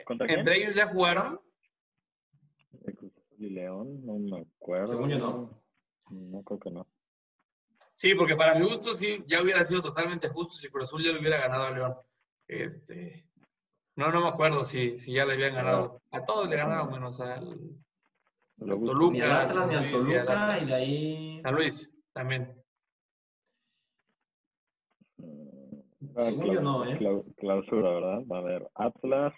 ¿Contra 0.06 0.28
quién? 0.28 0.40
Entre 0.40 0.58
ellos 0.58 0.76
ya 0.76 0.88
jugaron. 0.88 1.40
Y 3.38 3.50
León, 3.52 4.06
no 4.06 4.18
me 4.20 4.42
acuerdo. 4.42 4.88
Según 4.88 5.10
yo 5.10 5.18
no. 5.20 5.62
No 6.10 6.44
creo 6.44 6.60
que 6.60 6.72
no. 6.72 6.88
Sí, 7.94 8.16
porque 8.16 8.36
para 8.36 8.56
mi 8.56 8.66
gusto 8.66 8.96
sí, 8.96 9.24
ya 9.28 9.42
hubiera 9.42 9.64
sido 9.66 9.82
totalmente 9.82 10.30
justo 10.30 10.56
si 10.56 10.70
Cruz 10.70 10.86
Azul 10.86 11.04
ya 11.04 11.12
le 11.12 11.20
hubiera 11.20 11.38
ganado 11.40 11.66
a 11.66 11.72
León. 11.72 11.94
Este, 12.48 13.26
no, 14.00 14.12
no 14.14 14.22
me 14.22 14.28
acuerdo 14.30 14.64
si, 14.64 14.98
si 14.98 15.12
ya 15.14 15.26
le 15.26 15.34
habían 15.34 15.54
ganado. 15.56 16.02
A 16.12 16.24
todos 16.24 16.48
le 16.50 16.56
ganaron, 16.56 16.90
menos 16.92 17.20
al. 17.20 17.60
Toluca. 18.58 19.12
Ni 19.14 19.22
al 19.22 19.32
Atlas 19.32 19.68
ni 19.68 19.76
al 19.76 19.90
Toluca, 19.90 20.60
y 20.62 20.66
de 20.66 20.74
ahí. 20.74 21.42
San 21.44 21.54
Luis 21.56 21.92
también. 22.14 22.56
Ah, 26.16 26.24
Según 26.26 26.54
yo 26.54 26.62
no, 26.62 26.86
¿eh? 26.86 26.98
clau- 26.98 27.26
Clausura, 27.38 27.90
¿verdad? 27.92 28.22
Va 28.32 28.38
a 28.40 28.42
ver, 28.42 28.70
Atlas, 28.76 29.34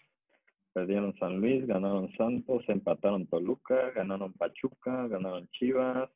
perdieron 0.74 1.16
San 1.18 1.40
Luis, 1.42 1.66
ganaron 1.66 2.12
Santos, 2.16 2.64
empataron 2.68 3.26
Toluca, 3.28 3.92
ganaron 3.92 4.32
Pachuca, 4.34 5.08
ganaron 5.08 5.48
Chivas, 5.50 6.10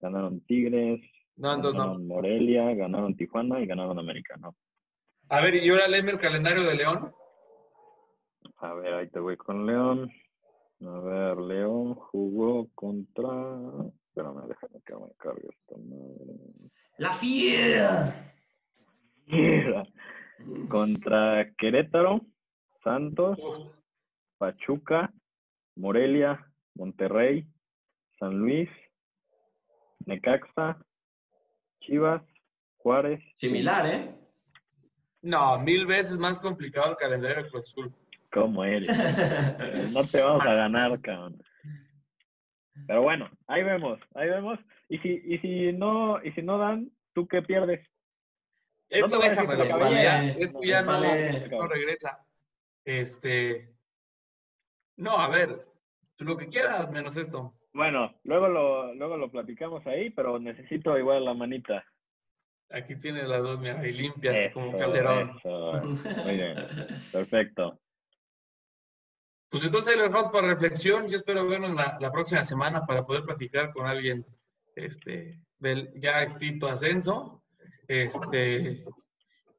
ganaron 0.00 0.40
Tigres, 0.42 1.00
No, 1.36 1.54
entonces 1.54 1.74
no. 1.74 1.80
ganaron 1.84 2.06
Morelia, 2.06 2.74
ganaron 2.74 3.16
Tijuana 3.16 3.60
y 3.60 3.66
ganaron 3.66 3.98
América, 3.98 4.36
¿no? 4.38 4.54
A 5.30 5.40
ver, 5.40 5.54
y 5.56 5.68
ahora 5.70 5.88
léeme 5.88 6.12
el 6.12 6.18
calendario 6.18 6.62
de 6.64 6.74
León. 6.76 7.12
A 8.60 8.74
ver, 8.74 8.94
ahí 8.94 9.08
te 9.08 9.20
voy 9.20 9.36
con 9.36 9.66
León. 9.66 10.10
A 10.84 11.00
ver, 11.00 11.36
León 11.38 11.94
jugó 11.94 12.68
contra... 12.74 13.30
Espérame, 14.08 14.48
déjame 14.48 14.80
que 14.84 14.94
me 14.94 15.12
cargue 15.16 15.48
esta 15.48 15.76
madre. 15.76 16.70
¡La 16.98 17.12
fiera! 17.12 18.34
Mierda. 19.26 19.84
Contra 20.68 21.52
Querétaro, 21.56 22.20
Santos, 22.82 23.38
Pachuca, 24.38 25.12
Morelia, 25.76 26.44
Monterrey, 26.74 27.46
San 28.18 28.38
Luis, 28.38 28.68
Necaxa, 30.06 30.78
Chivas, 31.80 32.22
Juárez. 32.78 33.20
Similar, 33.36 33.86
¿eh? 33.86 34.14
No, 35.22 35.58
mil 35.58 35.86
veces 35.86 36.16
más 36.18 36.40
complicado 36.40 36.90
el 36.90 36.96
calendario 36.96 37.44
de 37.44 37.50
Cruz 37.50 37.68
Azul. 37.68 37.92
¿Cómo 38.30 38.64
eres? 38.64 38.88
No 39.94 40.04
te 40.04 40.22
vamos 40.22 40.46
a 40.46 40.54
ganar, 40.54 41.00
cabrón. 41.00 41.42
Pero 42.86 43.02
bueno, 43.02 43.30
ahí 43.46 43.62
vemos, 43.62 43.98
ahí 44.14 44.28
vemos. 44.28 44.58
Y 44.88 44.98
si, 44.98 45.22
y 45.24 45.38
si 45.38 45.72
no, 45.72 46.22
y 46.22 46.32
si 46.32 46.42
no 46.42 46.58
dan, 46.58 46.90
¿tú 47.12 47.26
qué 47.26 47.42
pierdes? 47.42 47.86
No 48.90 49.06
Esto 49.06 49.18
decir 49.18 49.30
déjamelo, 49.30 49.64
que 49.64 49.70
porque 49.70 50.02
ya, 50.02 50.16
vale, 50.16 50.42
esto 50.42 50.60
ya 50.62 50.82
no, 50.82 50.92
vale. 50.92 51.48
no 51.48 51.66
regresa. 51.66 52.24
Este. 52.84 53.74
No, 54.96 55.18
a 55.18 55.28
ver, 55.28 55.66
lo 56.18 56.36
que 56.36 56.48
quieras 56.48 56.90
menos 56.90 57.16
esto. 57.16 57.54
Bueno, 57.72 58.14
luego 58.24 58.48
lo, 58.48 58.94
luego 58.94 59.16
lo 59.16 59.30
platicamos 59.30 59.86
ahí, 59.86 60.10
pero 60.10 60.38
necesito 60.38 60.96
igual 60.98 61.24
la 61.24 61.34
manita. 61.34 61.84
Aquí 62.70 62.96
tienes 62.96 63.28
las 63.28 63.42
dos, 63.42 63.58
mira, 63.60 63.86
y 63.86 63.92
limpias 63.92 64.52
como 64.52 64.76
calderón. 64.76 65.34
eso. 65.36 65.82
Muy 66.24 66.36
bien, 66.36 66.54
perfecto. 67.12 67.78
Pues 69.50 69.64
entonces 69.64 69.96
lo 69.96 70.02
dejamos 70.02 70.30
para 70.30 70.48
reflexión. 70.48 71.08
Yo 71.08 71.16
espero 71.18 71.46
vernos 71.46 71.74
la, 71.74 72.12
próxima 72.12 72.44
semana 72.44 72.84
para 72.84 73.06
poder 73.06 73.24
platicar 73.24 73.72
con 73.72 73.86
alguien 73.86 74.26
este, 74.74 75.40
del 75.58 75.90
ya 76.00 76.22
extinto 76.22 76.68
ascenso. 76.68 77.42
Este, 77.86 78.84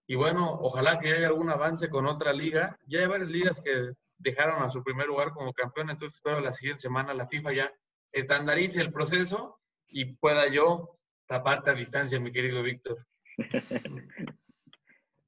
y 0.06 0.15
bueno, 0.15 0.52
ojalá 0.62 0.99
que 0.99 1.13
haya 1.13 1.28
algún 1.28 1.49
avance 1.49 1.89
con 1.89 2.06
otra 2.06 2.34
liga. 2.34 2.78
Ya 2.86 2.99
hay 2.99 3.08
varias 3.08 3.30
ligas 3.30 3.62
que 3.62 3.93
dejaron 4.19 4.62
a 4.62 4.69
su 4.69 4.84
primer 4.84 5.08
lugar 5.08 5.32
como 5.32 5.54
campeón, 5.54 5.89
entonces 5.89 6.17
espero 6.17 6.41
la 6.41 6.54
siguiente 6.54 6.82
semana 6.82 7.13
la 7.13 7.25
FIFA 7.28 7.54
ya 7.54 7.71
estandarice 8.12 8.82
el 8.82 8.91
proceso 8.91 9.60
y 9.88 10.13
pueda 10.15 10.47
yo 10.49 10.99
taparte 11.25 11.69
a 11.71 11.73
distancia, 11.73 12.19
mi 12.19 12.32
querido 12.32 12.62
Víctor. 12.62 13.06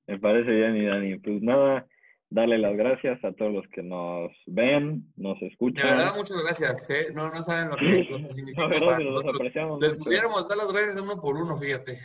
Me 0.07 0.19
parece 0.19 0.51
bien, 0.51 0.85
Dani. 0.85 1.17
Pues 1.19 1.41
nada, 1.41 1.87
darle 2.31 2.57
las 2.57 2.75
gracias 2.75 3.23
a 3.23 3.31
todos 3.33 3.53
los 3.53 3.67
que 3.67 3.83
nos 3.83 4.31
ven, 4.47 5.03
nos 5.17 5.39
De 5.39 5.47
escuchan. 5.47 5.97
verdad, 5.97 6.15
muchas 6.15 6.41
gracias. 6.43 6.89
¿eh? 6.89 7.07
No, 7.13 7.29
no 7.29 7.43
saben 7.43 7.69
lo 7.69 7.75
que, 7.75 8.03
lo 8.09 8.17
que 8.17 8.29
significa 8.33 8.67
verdad 8.67 8.87
para 8.87 8.99
los 9.01 9.25
apreciamos 9.25 9.79
Les 9.81 9.93
mucho. 9.93 10.03
pudiéramos 10.05 10.47
dar 10.49 10.57
las 10.57 10.71
gracias 10.71 10.97
uno 11.01 11.21
por 11.21 11.35
uno, 11.35 11.57
fíjate. 11.59 11.97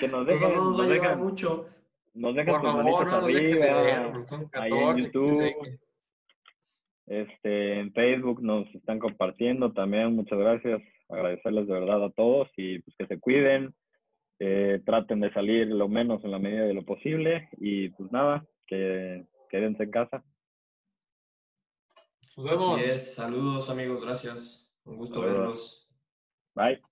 Que 0.00 0.08
nos 0.08 0.26
no 0.26 0.38
nos 0.38 0.76
nos 0.76 0.88
dejen, 0.88 1.18
mucho. 1.18 1.66
nos 2.14 2.34
dejen 2.34 2.52
Por 2.54 2.62
favor, 2.62 3.06
no 3.06 3.20
nos 3.20 3.26
dejen 3.26 3.50
de 3.52 3.58
ver, 3.58 3.70
arriba. 3.70 4.26
son 4.28 4.50
ahí 4.54 4.70
en 4.72 4.78
14, 4.78 5.00
YouTube. 5.00 5.54
15. 5.62 5.80
Este, 7.06 7.80
en 7.80 7.92
Facebook 7.92 8.42
nos 8.42 8.72
están 8.74 8.98
compartiendo 8.98 9.72
también. 9.72 10.14
Muchas 10.16 10.38
gracias. 10.38 10.82
Agradecerles 11.08 11.66
de 11.66 11.72
verdad 11.74 12.04
a 12.04 12.10
todos 12.10 12.48
y 12.56 12.78
pues 12.80 12.96
que 12.98 13.06
se 13.06 13.20
cuiden. 13.20 13.74
eh, 14.44 14.80
traten 14.84 15.20
de 15.20 15.32
salir 15.32 15.68
lo 15.68 15.88
menos 15.88 16.24
en 16.24 16.32
la 16.32 16.38
medida 16.40 16.64
de 16.64 16.74
lo 16.74 16.82
posible 16.84 17.48
y 17.58 17.90
pues 17.90 18.10
nada, 18.10 18.44
que 18.66 19.26
quédense 19.50 19.84
en 19.84 19.90
casa. 19.90 20.24
Nos 22.36 22.46
vemos. 22.46 22.80
Así 22.80 22.90
es. 22.90 23.14
Saludos, 23.14 23.68
amigos. 23.68 24.04
Gracias. 24.04 24.70
Un 24.84 24.96
gusto 24.96 25.20
Saludos. 25.20 25.38
verlos. 25.38 25.88
Bye. 26.54 26.91